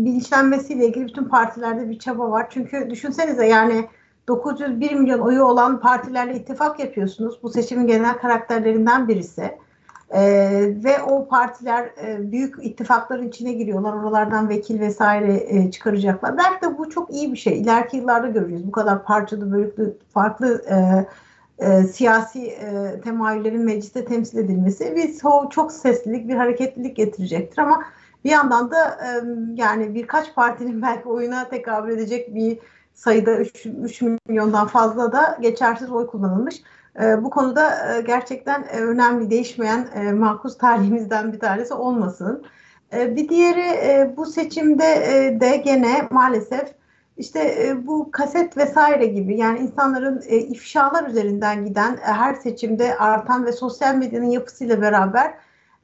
bilinçlenmesiyle 0.05 0.87
ilgili 0.87 1.07
bütün 1.07 1.23
partilerde 1.25 1.89
bir 1.89 1.99
çaba 1.99 2.31
var. 2.31 2.47
Çünkü 2.49 2.89
düşünsenize 2.89 3.47
yani 3.47 3.89
901 4.27 4.91
milyon 4.93 5.19
oyu 5.19 5.43
olan 5.43 5.79
partilerle 5.79 6.35
ittifak 6.35 6.79
yapıyorsunuz. 6.79 7.39
Bu 7.43 7.49
seçimin 7.49 7.87
genel 7.87 8.17
karakterlerinden 8.17 9.07
birisi. 9.07 9.57
Ee, 10.13 10.73
ve 10.83 11.01
o 11.01 11.27
partiler 11.27 11.85
e, 11.85 12.31
büyük 12.31 12.55
ittifakların 12.65 13.27
içine 13.27 13.53
giriyorlar. 13.53 13.93
Oralardan 13.93 14.49
vekil 14.49 14.79
vesaire 14.79 15.43
e, 15.47 15.71
çıkaracaklar. 15.71 16.37
Belki 16.37 16.61
de 16.61 16.77
bu 16.77 16.89
çok 16.89 17.13
iyi 17.13 17.31
bir 17.31 17.37
şey. 17.37 17.61
İleriki 17.61 17.97
yıllarda 17.97 18.27
göreceğiz. 18.27 18.67
Bu 18.67 18.71
kadar 18.71 19.03
parçalı, 19.03 19.51
bölüklü, 19.51 19.97
farklı 20.13 20.61
e, 20.69 21.05
e, 21.65 21.83
siyasi 21.83 22.47
e, 22.47 23.01
temayüllerin 23.01 23.61
mecliste 23.61 24.05
temsil 24.05 24.37
edilmesi 24.37 24.95
bir 24.95 25.15
çok 25.49 25.71
seslilik, 25.71 26.27
bir 26.27 26.35
hareketlilik 26.35 26.95
getirecektir. 26.95 27.57
Ama 27.57 27.83
bir 28.25 28.31
yandan 28.31 28.71
da 28.71 28.89
e, 28.89 29.09
yani 29.55 29.95
birkaç 29.95 30.35
partinin 30.35 30.81
belki 30.81 31.09
oyuna 31.09 31.49
tekabül 31.49 31.91
edecek 31.91 32.35
bir 32.35 32.59
sayıda 32.93 33.37
3, 33.37 33.65
3 33.65 34.01
milyondan 34.01 34.67
fazla 34.67 35.11
da 35.11 35.37
geçersiz 35.41 35.91
oy 35.91 36.07
kullanılmış. 36.07 36.61
E, 37.01 37.23
bu 37.23 37.29
konuda 37.29 37.95
e, 37.97 38.01
gerçekten 38.01 38.63
e, 38.71 38.79
önemli 38.79 39.29
değişmeyen 39.29 39.87
e, 39.95 40.11
makus 40.11 40.57
tarihimizden 40.57 41.33
bir 41.33 41.39
tanesi 41.39 41.73
olmasın. 41.73 42.43
E, 42.93 43.15
bir 43.15 43.29
diğeri 43.29 43.59
e, 43.61 44.13
bu 44.17 44.25
seçimde 44.25 44.85
e, 44.85 45.39
de 45.39 45.57
gene 45.57 46.07
maalesef 46.11 46.73
işte 47.17 47.39
e, 47.39 47.87
bu 47.87 48.11
kaset 48.11 48.57
vesaire 48.57 49.05
gibi 49.05 49.37
yani 49.37 49.59
insanların 49.59 50.23
e, 50.27 50.37
ifşalar 50.37 51.07
üzerinden 51.07 51.65
giden 51.65 51.93
e, 51.93 51.99
her 51.99 52.33
seçimde 52.33 52.97
artan 52.97 53.45
ve 53.45 53.51
sosyal 53.51 53.95
medyanın 53.95 54.29
yapısıyla 54.29 54.81
beraber 54.81 55.33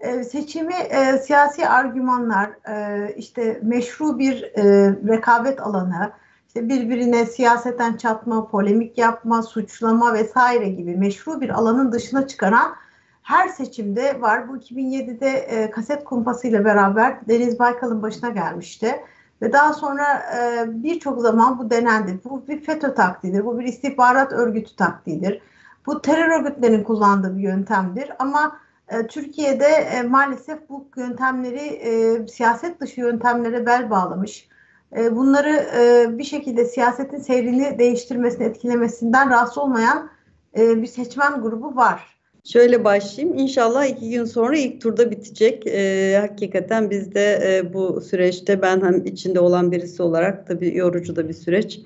e, 0.02 0.24
seçimi 0.24 0.74
e, 0.74 1.18
siyasi 1.18 1.68
argümanlar, 1.68 2.50
e, 2.70 3.14
işte 3.16 3.60
meşru 3.64 4.20
bir 4.20 4.44
e, 4.44 4.64
rekabet 5.08 5.62
alanı, 5.62 6.12
işte 6.52 6.70
birbirine 6.70 7.26
siyaseten 7.26 7.98
çatma, 7.98 8.48
polemik 8.48 8.98
yapma, 8.98 9.44
suçlama 9.44 10.14
vesaire 10.14 10.70
gibi 10.70 10.96
meşru 10.96 11.42
bir 11.42 11.50
alanın 11.50 11.92
dışına 11.92 12.28
çıkaran 12.28 12.76
her 13.22 13.48
seçimde 13.48 14.22
var. 14.22 14.50
Bu 14.50 14.58
2007'de 14.58 15.30
e, 15.30 15.72
kaset 15.72 16.04
kumpasıyla 16.04 16.66
beraber 16.66 17.28
Deniz 17.28 17.60
Baykal'ın 17.60 18.02
başına 18.02 18.30
gelmişti. 18.30 18.96
Ve 19.42 19.54
daha 19.54 19.74
sonra 19.74 20.06
e, 20.14 20.64
birçok 20.68 21.22
zaman 21.22 21.60
bu 21.60 21.70
denendi. 21.70 22.20
Bu 22.24 22.48
bir 22.48 22.62
FETÖ 22.62 22.94
taktiğidir, 22.94 23.46
bu 23.46 23.60
bir 23.60 23.64
istihbarat 23.64 24.34
örgütü 24.34 24.76
taktiğidir. 24.76 25.42
Bu 25.86 26.02
terör 26.02 26.40
örgütlerinin 26.40 26.84
kullandığı 26.84 27.38
bir 27.38 27.44
yöntemdir. 27.44 28.12
Ama 28.20 28.60
e, 28.88 29.08
Türkiye'de 29.08 29.68
e, 29.68 30.04
maalesef 30.04 30.70
bu 30.70 30.88
yöntemleri 30.98 31.66
e, 31.66 32.28
siyaset 32.28 32.82
dışı 32.82 33.02
yöntemlere 33.02 33.66
bel 33.66 33.90
bağlamış 33.90 34.51
e, 34.98 35.16
bunları 35.16 35.50
e, 35.50 36.18
bir 36.18 36.24
şekilde 36.24 36.66
siyasetin 36.66 37.18
seyrini 37.18 37.80
değiştirmesini, 37.80 38.44
etkilemesinden 38.44 39.30
rahatsız 39.30 39.58
olmayan 39.58 40.10
e, 40.58 40.82
bir 40.82 40.88
seçmen 40.88 41.42
grubu 41.42 41.76
var. 41.76 42.22
Şöyle 42.44 42.84
başlayayım. 42.84 43.38
İnşallah 43.38 43.86
iki 43.86 44.10
gün 44.10 44.26
sonra 44.26 44.58
ilk 44.58 44.82
turda 44.82 45.12
bitecek. 45.12 45.68
Ee, 45.68 46.18
hakikaten 46.22 46.90
biz 46.90 47.14
de 47.16 47.40
e, 47.44 47.74
bu 47.74 48.02
süreçte 48.02 48.62
ben 48.62 48.82
hem 48.82 49.06
içinde 49.06 49.40
olan 49.40 49.72
birisi 49.72 50.04
olarak 50.04 50.48
tabii 50.48 50.78
yorucu 50.78 51.16
da 51.16 51.30
bir 51.30 51.34
süreç. 51.34 51.80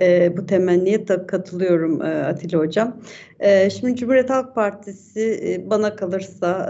E, 0.00 0.36
bu 0.36 0.46
temenniye 0.46 1.04
tabii 1.04 1.26
katılıyorum 1.26 2.02
e, 2.02 2.24
Atilla 2.24 2.58
Hocam. 2.58 2.96
E, 3.40 3.70
şimdi 3.70 3.96
Cumhuriyet 3.96 4.30
Halk 4.30 4.54
Partisi 4.54 5.40
e, 5.44 5.70
bana 5.70 5.96
kalırsa 5.96 6.66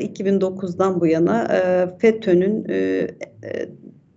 e, 0.00 0.04
2009'dan 0.06 1.00
bu 1.00 1.06
yana 1.06 1.44
e, 1.44 1.88
FETÖ'nün 1.98 2.66
e, 2.68 3.08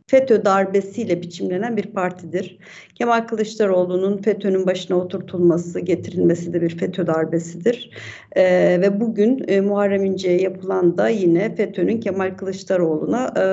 FETÖ 0.08 0.46
darbesiyle 0.46 1.22
biçimlenen 1.22 1.78
bir 1.78 1.86
partidir. 1.86 2.58
Kemal 2.96 3.28
Kılıçdaroğlu'nun 3.28 4.18
FETÖ'nün 4.18 4.66
başına 4.66 4.98
oturtulması, 4.98 5.80
getirilmesi 5.80 6.54
de 6.54 6.62
bir 6.62 6.78
FETÖ 6.78 7.08
darbesidir. 7.08 7.92
Ee, 8.36 8.78
ve 8.82 9.00
bugün 9.00 9.46
e, 9.48 9.62
Muharrem 9.62 10.06
İnce'ye 10.06 10.42
yapılan 10.42 10.98
da 10.98 11.10
yine 11.10 11.56
FETÖ'nün 11.56 12.00
Kemal 12.00 12.38
Kılıçdaroğlu'na 12.38 13.34
e, 13.38 13.46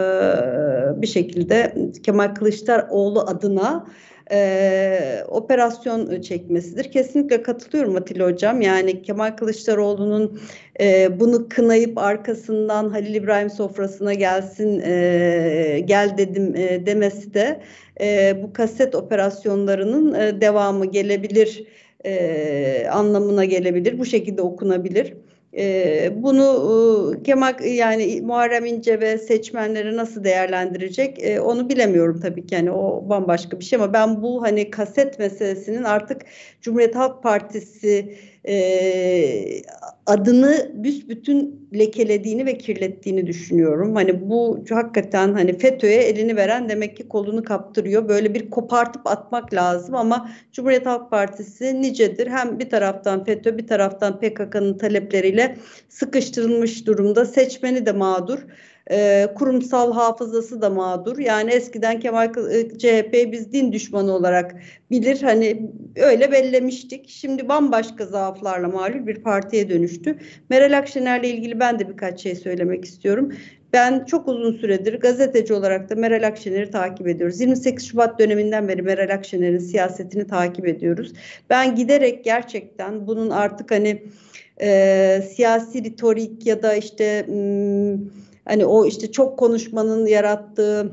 bir 1.03 1.07
şekilde 1.07 1.75
Kemal 2.03 2.35
Kılıçdaroğlu 2.35 3.21
adına 3.21 3.87
e, 4.33 5.25
operasyon 5.29 6.21
çekmesidir. 6.21 6.93
Kesinlikle 6.93 7.43
katılıyorum 7.43 7.97
Atilla 7.97 8.27
Hocam. 8.27 8.61
Yani 8.61 9.03
Kemal 9.03 9.37
Kılıçdaroğlu'nun 9.37 10.41
e, 10.81 11.21
bunu 11.21 11.49
kınayıp 11.49 11.99
arkasından 11.99 12.91
Halil 12.91 13.15
İbrahim 13.15 13.51
sofrasına 13.51 14.15
gelsin 14.15 14.83
e, 14.87 15.83
gel 15.85 16.15
dedim 16.19 16.57
e, 16.57 16.87
demesi 16.87 17.35
de 17.35 17.61
e, 18.01 18.37
bu 18.43 18.53
kaset 18.53 18.95
operasyonlarının 18.95 20.15
e, 20.15 20.41
devamı 20.41 20.87
gelebilir 20.87 21.65
e, 22.05 22.87
anlamına 22.93 23.45
gelebilir. 23.45 23.99
Bu 23.99 24.05
şekilde 24.07 24.43
okunabilir. 24.43 25.15
E, 25.57 26.13
bunu 26.17 26.43
e, 27.19 27.23
Kemal 27.23 27.61
yani 27.65 28.21
Muharrem 28.21 28.67
İnce 28.67 29.01
ve 29.01 29.19
seçmenleri 29.19 29.97
nasıl 29.97 30.25
değerlendirecek 30.25 31.23
e, 31.23 31.41
onu 31.41 31.69
bilemiyorum 31.69 32.21
tabii 32.21 32.47
ki. 32.47 32.55
Yani 32.55 32.71
o 32.71 33.09
bambaşka 33.09 33.61
bir 33.61 33.65
şey 33.65 33.77
ama 33.77 33.93
ben 33.93 34.23
bu 34.23 34.43
hani 34.43 34.71
kaset 34.71 35.19
meselesinin 35.19 35.85
artık 35.85 36.23
Cumhuriyet 36.61 36.97
Halk 36.97 37.23
Partisi 37.23 38.15
e, 38.49 39.63
adını 40.07 40.73
büsbütün 40.75 41.69
lekelediğini 41.75 42.47
ve 42.47 42.59
kirlettiğini 42.59 43.27
düşünüyorum. 43.27 43.95
Hani 43.95 44.31
bu 44.31 44.65
hakikaten 44.71 45.33
hani 45.33 45.59
FETÖ'ye 45.59 46.03
elini 46.03 46.37
veren 46.37 46.69
demek 46.69 46.97
ki 46.97 47.09
kolunu 47.09 47.43
kaptırıyor. 47.43 48.09
Böyle 48.09 48.35
bir 48.35 48.51
kopartıp 48.51 49.07
atmak 49.07 49.55
lazım 49.55 49.95
ama 49.95 50.31
Cumhuriyet 50.53 50.87
Halk 50.87 51.11
Partisi 51.11 51.83
nicedir. 51.83 52.27
Hem 52.27 52.59
bir 52.59 52.71
taraftan 52.71 53.25
FETÖ 53.25 53.59
bir 53.59 53.67
taraftan 53.67 54.21
PKK'nın 54.21 54.79
talepleriyle 54.79 55.57
sıkıştırılmış 55.89 56.87
durumda. 56.87 57.25
Seçmeni 57.25 57.87
de 57.87 57.93
mağdur 57.93 58.39
e, 58.91 59.29
kurumsal 59.35 59.93
hafızası 59.93 60.63
da 60.63 60.71
mağdur. 60.71 61.19
Yani 61.19 61.51
eskiden 61.51 62.01
Kemal 62.01 62.33
e, 62.51 62.79
CHP 62.79 63.33
biz 63.33 63.53
din 63.53 63.73
düşmanı 63.73 64.13
olarak 64.13 64.55
bilir. 64.91 65.23
Hani 65.23 65.71
öyle 65.97 66.33
bellemiştik. 66.33 67.09
Şimdi 67.09 67.49
bambaşka 67.49 68.07
zaaflarla 68.07 68.69
malul 68.69 69.07
bir 69.07 69.23
partiye 69.23 69.69
dönüştü. 69.69 70.19
Meral 70.51 70.79
Akşener'le 70.79 71.25
ilgili 71.25 71.61
ben 71.61 71.79
de 71.79 71.89
birkaç 71.89 72.21
şey 72.21 72.35
söylemek 72.35 72.85
istiyorum. 72.85 73.33
Ben 73.73 74.05
çok 74.05 74.29
uzun 74.29 74.53
süredir 74.53 75.01
gazeteci 75.01 75.55
olarak 75.55 75.91
da 75.91 75.95
Meral 75.95 76.27
Akşener'i 76.27 76.71
takip 76.71 77.09
ediyoruz. 77.09 77.41
28 77.41 77.89
Şubat 77.89 78.19
döneminden 78.19 78.69
beri 78.69 78.83
Meral 78.83 79.15
Akşener'in 79.15 79.59
siyasetini 79.59 80.27
takip 80.27 80.69
ediyoruz. 80.69 81.13
Ben 81.51 81.75
giderek 81.75 82.25
gerçekten 82.25 83.07
bunun 83.07 83.31
artık 83.31 83.71
hani 83.71 84.03
e, 84.61 85.23
siyasi 85.35 85.85
ritorik 85.85 86.47
ya 86.47 86.63
da 86.63 86.75
işte... 86.75 87.27
M- 87.29 87.99
Hani 88.45 88.67
o 88.67 88.87
işte 88.87 89.13
çok 89.13 89.39
konuşmanın 89.39 90.07
yarattığı 90.07 90.93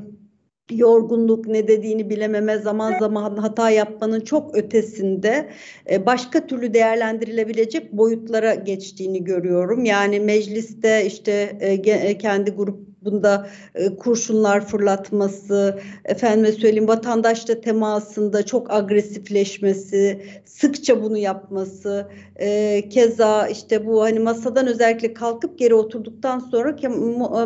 yorgunluk 0.70 1.46
ne 1.46 1.68
dediğini 1.68 2.10
bilememe 2.10 2.58
zaman 2.58 2.98
zaman 2.98 3.36
hata 3.36 3.70
yapmanın 3.70 4.20
çok 4.20 4.54
ötesinde 4.54 5.50
e, 5.90 6.06
başka 6.06 6.46
türlü 6.46 6.74
değerlendirilebilecek 6.74 7.92
boyutlara 7.92 8.54
geçtiğini 8.54 9.24
görüyorum. 9.24 9.84
Yani 9.84 10.20
mecliste 10.20 11.06
işte 11.06 11.58
e, 11.60 11.72
e, 11.72 12.18
kendi 12.18 12.50
grup 12.50 12.89
bunda 13.04 13.48
e, 13.74 13.96
kurşunlar 13.96 14.66
fırlatması, 14.66 15.80
efendime 16.04 16.52
söyleyeyim 16.52 16.88
vatandaşla 16.88 17.60
temasında 17.60 18.46
çok 18.46 18.72
agresifleşmesi, 18.72 20.22
sıkça 20.44 21.02
bunu 21.02 21.18
yapması, 21.18 22.08
e, 22.36 22.88
keza 22.88 23.48
işte 23.48 23.86
bu 23.86 24.02
hani 24.02 24.18
masadan 24.18 24.66
özellikle 24.66 25.14
kalkıp 25.14 25.58
geri 25.58 25.74
oturduktan 25.74 26.38
sonra 26.38 26.76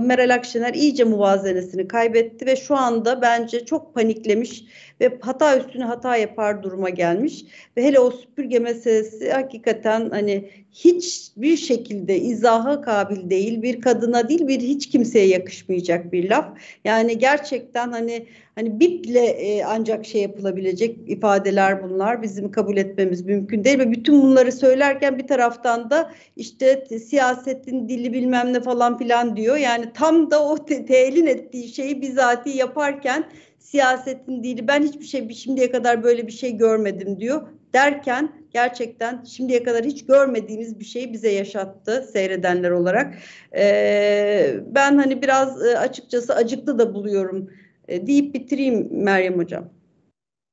Meral 0.00 0.34
Akşener 0.34 0.74
iyice 0.74 1.04
muvazenesini 1.04 1.88
kaybetti 1.88 2.46
ve 2.46 2.56
şu 2.56 2.76
anda 2.76 3.22
bence 3.22 3.64
çok 3.64 3.94
paniklemiş 3.94 4.64
ve 5.04 5.18
hata 5.20 5.58
üstüne 5.58 5.84
hata 5.84 6.16
yapar 6.16 6.62
duruma 6.62 6.90
gelmiş. 6.90 7.44
Ve 7.76 7.84
hele 7.84 8.00
o 8.00 8.10
süpürge 8.10 8.58
meselesi 8.58 9.32
hakikaten 9.32 10.10
hani 10.10 10.50
hiçbir 10.72 11.56
şekilde 11.56 12.18
izaha 12.18 12.80
kabil 12.80 13.30
değil 13.30 13.62
bir 13.62 13.80
kadına 13.80 14.28
değil 14.28 14.48
bir 14.48 14.60
hiç 14.60 14.90
kimseye 14.90 15.26
yakışmayacak 15.26 16.12
bir 16.12 16.30
laf. 16.30 16.48
Yani 16.84 17.18
gerçekten 17.18 17.92
hani 17.92 18.26
hani 18.54 18.80
biple 18.80 19.26
e, 19.26 19.64
ancak 19.64 20.06
şey 20.06 20.22
yapılabilecek 20.22 20.98
ifadeler 21.06 21.82
bunlar. 21.82 22.22
Bizim 22.22 22.50
kabul 22.50 22.76
etmemiz 22.76 23.24
mümkün 23.24 23.64
değil. 23.64 23.78
Ve 23.78 23.92
bütün 23.92 24.22
bunları 24.22 24.52
söylerken 24.52 25.18
bir 25.18 25.26
taraftan 25.26 25.90
da 25.90 26.10
işte 26.36 26.86
siyasetin 26.98 27.88
dili 27.88 28.12
bilmem 28.12 28.52
ne 28.52 28.60
falan 28.60 28.98
filan 28.98 29.36
diyor. 29.36 29.56
Yani 29.56 29.84
tam 29.94 30.30
da 30.30 30.44
o 30.48 30.64
te 30.64 30.86
telin 30.86 31.26
ettiği 31.26 31.68
şeyi 31.68 32.02
bizatihi 32.02 32.56
yaparken 32.56 33.24
siyasetin 33.64 34.44
dili 34.44 34.68
ben 34.68 34.82
hiçbir 34.82 35.04
şey 35.04 35.28
şimdiye 35.28 35.70
kadar 35.70 36.02
böyle 36.02 36.26
bir 36.26 36.32
şey 36.32 36.56
görmedim 36.56 37.20
diyor 37.20 37.42
derken 37.74 38.32
gerçekten 38.52 39.24
şimdiye 39.24 39.62
kadar 39.62 39.84
hiç 39.84 40.06
görmediğimiz 40.06 40.80
bir 40.80 40.84
şeyi 40.84 41.12
bize 41.12 41.32
yaşattı 41.32 42.08
seyredenler 42.12 42.70
olarak. 42.70 43.14
Ee, 43.56 44.54
ben 44.66 44.98
hani 44.98 45.22
biraz 45.22 45.66
e, 45.66 45.78
açıkçası 45.78 46.34
acıklı 46.34 46.78
da 46.78 46.94
buluyorum 46.94 47.50
e, 47.88 48.06
deyip 48.06 48.34
bitireyim 48.34 48.88
Meryem 48.90 49.38
Hocam. 49.38 49.68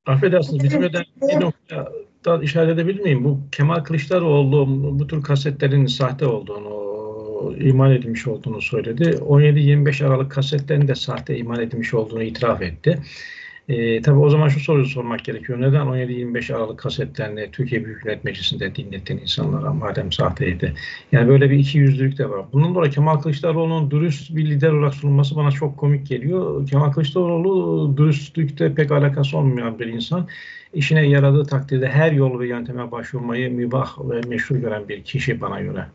Affedersiniz 0.06 0.64
bitirmeden 0.64 1.04
bir 1.22 1.40
noktadan 1.40 2.42
işaret 2.42 2.74
edebilir 2.74 3.00
miyim? 3.00 3.24
Bu 3.24 3.38
Kemal 3.52 3.84
Kılıçdaroğlu 3.84 4.66
bu 4.98 5.06
tür 5.06 5.22
kasetlerin 5.22 5.86
sahte 5.86 6.26
olduğunu 6.26 6.91
imal 7.60 7.92
edilmiş 7.92 8.26
olduğunu 8.26 8.62
söyledi. 8.62 9.02
17-25 9.04 10.06
Aralık 10.06 10.30
kasetlerin 10.30 10.88
de 10.88 10.94
sahte 10.94 11.36
imal 11.36 11.60
edilmiş 11.60 11.94
olduğunu 11.94 12.22
itiraf 12.22 12.62
etti. 12.62 12.98
E, 13.68 14.02
tabii 14.02 14.18
o 14.18 14.30
zaman 14.30 14.48
şu 14.48 14.60
soruyu 14.60 14.86
sormak 14.86 15.24
gerekiyor. 15.24 15.60
Neden 15.60 15.86
17-25 15.86 16.54
Aralık 16.54 16.78
kasetlerini 16.78 17.50
Türkiye 17.52 17.84
Büyük 17.84 18.04
Millet 18.04 18.24
Meclisi'nde 18.24 18.74
dinlettin 18.74 19.18
insanlara 19.18 19.72
madem 19.72 20.12
sahteydi? 20.12 20.74
Yani 21.12 21.28
böyle 21.28 21.50
bir 21.50 21.58
iki 21.58 21.78
yüzlülük 21.78 22.18
de 22.18 22.30
var. 22.30 22.44
Bunun 22.52 22.74
dolayı 22.74 22.92
Kemal 22.92 23.16
Kılıçdaroğlu'nun 23.16 23.90
dürüst 23.90 24.36
bir 24.36 24.46
lider 24.50 24.70
olarak 24.70 24.94
sunulması 24.94 25.36
bana 25.36 25.50
çok 25.50 25.76
komik 25.76 26.06
geliyor. 26.06 26.68
Kemal 26.68 26.92
Kılıçdaroğlu 26.92 27.96
dürüstlükte 27.96 28.74
pek 28.74 28.90
alakası 28.92 29.38
olmayan 29.38 29.78
bir 29.78 29.86
insan. 29.86 30.28
İşine 30.74 31.08
yaradığı 31.08 31.44
takdirde 31.44 31.88
her 31.88 32.12
yol 32.12 32.40
ve 32.40 32.48
yönteme 32.48 32.90
başvurmayı 32.90 33.52
mübah 33.52 33.98
ve 34.10 34.20
meşru 34.28 34.60
gören 34.60 34.88
bir 34.88 35.04
kişi 35.04 35.40
bana 35.40 35.60
göre. 35.60 35.86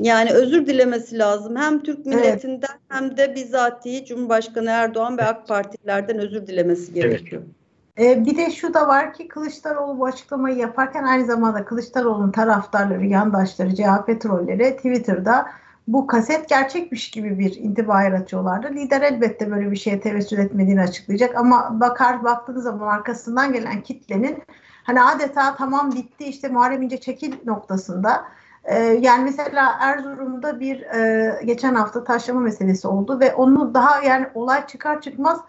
Yani 0.00 0.30
özür 0.30 0.66
dilemesi 0.66 1.18
lazım. 1.18 1.56
Hem 1.56 1.82
Türk 1.82 2.06
milletinden 2.06 2.68
evet. 2.70 2.80
hem 2.88 3.16
de 3.16 3.34
bizatihi 3.34 4.04
Cumhurbaşkanı 4.04 4.70
Erdoğan 4.70 5.18
ve 5.18 5.22
AK 5.22 5.48
Partilerden 5.48 6.18
özür 6.18 6.46
dilemesi 6.46 6.94
gerekiyor. 6.94 7.42
Evet. 7.42 8.16
Ee, 8.18 8.24
bir 8.24 8.36
de 8.36 8.50
şu 8.50 8.74
da 8.74 8.88
var 8.88 9.14
ki 9.14 9.28
Kılıçdaroğlu 9.28 9.98
bu 9.98 10.06
açıklamayı 10.06 10.56
yaparken 10.56 11.04
aynı 11.04 11.26
zamanda 11.26 11.64
Kılıçdaroğlu'nun 11.64 12.32
taraftarları, 12.32 13.06
yandaşları, 13.06 13.74
CHP 13.74 14.20
trolleri 14.20 14.76
Twitter'da 14.76 15.46
bu 15.88 16.06
kaset 16.06 16.48
gerçekmiş 16.48 17.10
gibi 17.10 17.38
bir 17.38 17.56
intiba 17.56 18.02
yaratıyorlardı. 18.02 18.68
Lider 18.68 19.02
elbette 19.02 19.50
böyle 19.50 19.70
bir 19.70 19.76
şeye 19.76 20.00
tevessül 20.00 20.38
etmediğini 20.38 20.80
açıklayacak 20.80 21.36
ama 21.36 21.80
bakar 21.80 22.24
baktığınız 22.24 22.64
zaman 22.64 22.86
arkasından 22.86 23.52
gelen 23.52 23.82
kitlenin 23.82 24.42
hani 24.84 25.02
adeta 25.02 25.56
tamam 25.56 25.92
bitti 25.92 26.24
işte 26.24 26.48
Muharrem 26.48 26.82
İnce 26.82 27.00
çekil 27.00 27.34
noktasında 27.44 28.24
ee, 28.64 28.78
yani 28.78 29.24
mesela 29.24 29.78
Erzurum'da 29.80 30.60
bir 30.60 30.80
e, 30.80 31.40
geçen 31.44 31.74
hafta 31.74 32.04
taşlama 32.04 32.40
meselesi 32.40 32.88
oldu 32.88 33.20
ve 33.20 33.34
onu 33.34 33.74
daha 33.74 34.02
yani 34.02 34.26
olay 34.34 34.66
çıkar 34.66 35.00
çıkmaz 35.00 35.40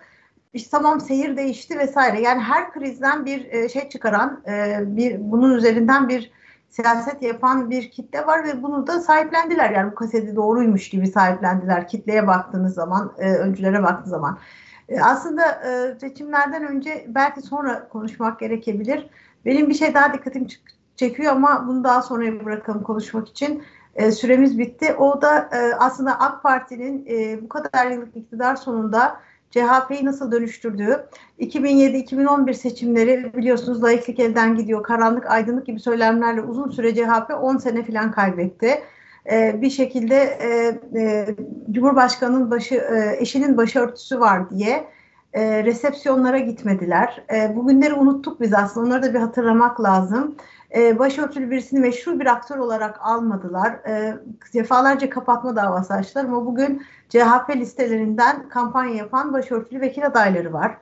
işte 0.53 0.69
tamam 0.71 1.01
seyir 1.01 1.37
değişti 1.37 1.79
vesaire. 1.79 2.21
Yani 2.21 2.41
her 2.41 2.71
krizden 2.71 3.25
bir 3.25 3.45
e, 3.45 3.69
şey 3.69 3.89
çıkaran, 3.89 4.43
e, 4.47 4.79
bir 4.81 5.31
bunun 5.31 5.53
üzerinden 5.53 6.09
bir 6.09 6.31
siyaset 6.69 7.21
yapan 7.21 7.69
bir 7.69 7.91
kitle 7.91 8.27
var 8.27 8.43
ve 8.43 8.63
bunu 8.63 8.87
da 8.87 8.99
sahiplendiler. 9.01 9.69
Yani 9.71 9.91
bu 9.91 9.95
kaseti 9.95 10.35
doğruymuş 10.35 10.89
gibi 10.89 11.07
sahiplendiler. 11.07 11.87
Kitleye 11.87 12.27
baktığınız 12.27 12.73
zaman, 12.73 13.13
öncülere 13.17 13.83
baktığınız 13.83 14.09
zaman. 14.09 14.37
Aslında 15.01 15.43
seçimlerden 16.01 16.67
önce 16.67 17.05
belki 17.07 17.41
sonra 17.41 17.87
konuşmak 17.87 18.39
gerekebilir. 18.39 19.09
Benim 19.45 19.69
bir 19.69 19.73
şey 19.73 19.93
daha 19.93 20.13
dikkatimi 20.13 20.47
çekiyor 20.95 21.31
ama 21.31 21.65
bunu 21.67 21.83
daha 21.83 22.01
sonra 22.01 22.45
bırakalım 22.45 22.83
konuşmak 22.83 23.29
için. 23.29 23.63
E, 23.95 24.11
süremiz 24.11 24.59
bitti. 24.59 24.93
O 24.93 25.21
da 25.21 25.49
e, 25.53 25.75
aslında 25.79 26.19
AK 26.19 26.43
Parti'nin 26.43 27.05
e, 27.09 27.41
bu 27.41 27.49
kadar 27.49 27.91
yıllık 27.91 28.15
iktidar 28.15 28.55
sonunda 28.55 29.19
CHP'yi 29.53 30.05
nasıl 30.05 30.31
dönüştürdüğü, 30.31 31.05
2007-2011 31.39 32.53
seçimleri 32.53 33.33
biliyorsunuz 33.33 33.83
layıklık 33.83 34.19
elden 34.19 34.55
gidiyor, 34.55 34.83
karanlık 34.83 35.31
aydınlık 35.31 35.65
gibi 35.65 35.79
söylemlerle 35.79 36.41
uzun 36.41 36.69
süre 36.69 36.95
CHP 36.95 37.33
10 37.41 37.57
sene 37.57 37.85
falan 37.85 38.11
kaybetti. 38.11 38.83
Ee, 39.31 39.61
bir 39.61 39.69
şekilde 39.69 40.15
e, 40.15 40.79
e, 40.99 41.27
Cumhurbaşkanı'nın 41.71 42.51
başı, 42.51 42.75
e, 42.75 43.15
eşinin 43.19 43.57
başörtüsü 43.57 44.19
var 44.19 44.49
diye 44.49 44.87
e, 45.33 45.63
resepsiyonlara 45.63 46.37
gitmediler. 46.37 47.23
E, 47.33 47.55
bugünleri 47.55 47.93
unuttuk 47.93 48.41
biz 48.41 48.53
aslında. 48.53 48.85
Onları 48.87 49.03
da 49.03 49.13
bir 49.13 49.19
hatırlamak 49.19 49.81
lazım. 49.81 50.35
E, 50.75 50.99
başörtülü 50.99 51.51
birisini 51.51 51.79
meşru 51.79 52.19
bir 52.19 52.25
aktör 52.25 52.57
olarak 52.57 52.99
almadılar. 53.01 53.71
E, 53.71 54.17
defalarca 54.53 55.09
kapatma 55.09 55.55
davası 55.55 55.93
açtılar 55.93 56.25
ama 56.25 56.45
bugün 56.45 56.83
CHP 57.09 57.55
listelerinden 57.55 58.49
kampanya 58.49 58.95
yapan 58.95 59.33
başörtülü 59.33 59.81
vekil 59.81 60.05
adayları 60.05 60.53
var. 60.53 60.77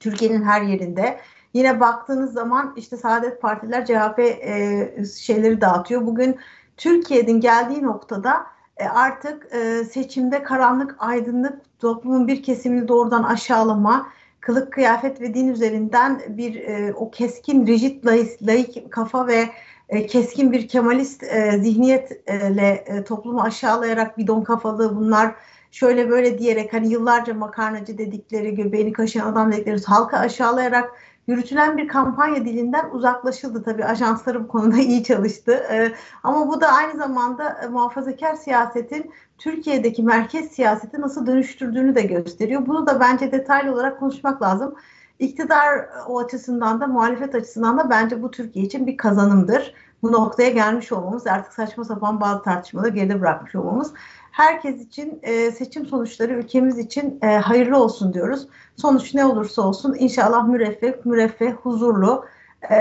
Türkiye'nin 0.00 0.42
her 0.42 0.62
yerinde. 0.62 1.20
Yine 1.54 1.80
baktığınız 1.80 2.32
zaman 2.32 2.74
işte 2.76 2.96
Saadet 2.96 3.42
Partiler 3.42 3.86
CHP 3.86 4.18
e, 4.18 5.04
şeyleri 5.18 5.60
dağıtıyor. 5.60 6.06
Bugün 6.06 6.36
Türkiye'nin 6.76 7.40
geldiği 7.40 7.82
noktada 7.82 8.46
e, 8.76 8.88
artık 8.88 9.54
e, 9.54 9.84
seçimde 9.84 10.42
karanlık, 10.42 10.96
aydınlık 10.98 11.80
toplumun 11.80 12.28
bir 12.28 12.42
kesimini 12.42 12.88
doğrudan 12.88 13.22
aşağılama, 13.22 14.08
kılık, 14.48 14.72
kıyafet 14.72 15.20
ve 15.20 15.34
din 15.34 15.48
üzerinden 15.48 16.22
bir 16.28 16.54
e, 16.54 16.94
o 16.94 17.10
keskin, 17.10 17.66
rigid, 17.66 18.04
laik, 18.06 18.42
laik 18.42 18.90
kafa 18.90 19.26
ve 19.26 19.48
e, 19.88 20.06
keskin 20.06 20.52
bir 20.52 20.68
kemalist 20.68 21.22
e, 21.22 21.58
zihniyetle 21.58 22.84
e, 22.86 23.04
toplumu 23.04 23.42
aşağılayarak 23.42 24.18
bidon 24.18 24.44
kafalı 24.44 24.96
bunlar 24.96 25.34
şöyle 25.70 26.10
böyle 26.10 26.38
diyerek 26.38 26.72
hani 26.72 26.92
yıllarca 26.92 27.34
makarnacı 27.34 27.98
dedikleri, 27.98 28.54
göbeğini 28.54 28.92
kaşıyan 28.92 29.32
adam 29.32 29.52
dedikleri 29.52 29.84
halka 29.84 30.18
aşağılayarak 30.18 30.90
yürütülen 31.28 31.76
bir 31.78 31.88
kampanya 31.88 32.44
dilinden 32.44 32.90
uzaklaşıldı. 32.90 33.62
Tabii 33.62 33.84
ajansları 33.84 34.44
bu 34.44 34.48
konuda 34.48 34.76
iyi 34.76 35.04
çalıştı. 35.04 35.52
Ee, 35.70 35.92
ama 36.22 36.48
bu 36.48 36.60
da 36.60 36.68
aynı 36.68 36.98
zamanda 36.98 37.60
e, 37.64 37.68
muhafazakar 37.68 38.34
siyasetin 38.34 39.12
Türkiye'deki 39.38 40.02
merkez 40.02 40.50
siyaseti 40.50 41.00
nasıl 41.00 41.26
dönüştürdüğünü 41.26 41.94
de 41.94 42.02
gösteriyor. 42.02 42.66
Bunu 42.66 42.86
da 42.86 43.00
bence 43.00 43.32
detaylı 43.32 43.72
olarak 43.72 44.00
konuşmak 44.00 44.42
lazım. 44.42 44.74
İktidar 45.18 45.88
o 46.08 46.18
açısından 46.18 46.80
da 46.80 46.86
muhalefet 46.86 47.34
açısından 47.34 47.78
da 47.78 47.90
bence 47.90 48.22
bu 48.22 48.30
Türkiye 48.30 48.64
için 48.64 48.86
bir 48.86 48.96
kazanımdır. 48.96 49.74
Bu 50.02 50.12
noktaya 50.12 50.50
gelmiş 50.50 50.92
olmamız 50.92 51.26
artık 51.26 51.52
saçma 51.52 51.84
sapan 51.84 52.20
bazı 52.20 52.42
tartışmaları 52.42 52.88
geride 52.88 53.20
bırakmış 53.20 53.54
olmamız 53.54 53.92
herkes 54.38 54.80
için 54.80 55.20
e, 55.22 55.50
seçim 55.50 55.86
sonuçları 55.86 56.32
ülkemiz 56.32 56.78
için 56.78 57.18
e, 57.22 57.26
hayırlı 57.26 57.82
olsun 57.82 58.14
diyoruz. 58.14 58.48
Sonuç 58.76 59.14
ne 59.14 59.24
olursa 59.24 59.62
olsun 59.62 59.96
inşallah 59.98 60.48
müreffeh, 60.48 60.92
müreffeh, 61.04 61.52
huzurlu 61.52 62.24
e, 62.70 62.76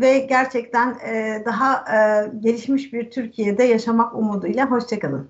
ve 0.00 0.18
gerçekten 0.18 0.98
e, 0.98 1.42
daha 1.44 1.84
e, 1.96 2.30
gelişmiş 2.40 2.92
bir 2.92 3.10
Türkiye'de 3.10 3.64
yaşamak 3.64 4.14
umuduyla. 4.14 4.70
Hoşçakalın. 4.70 5.28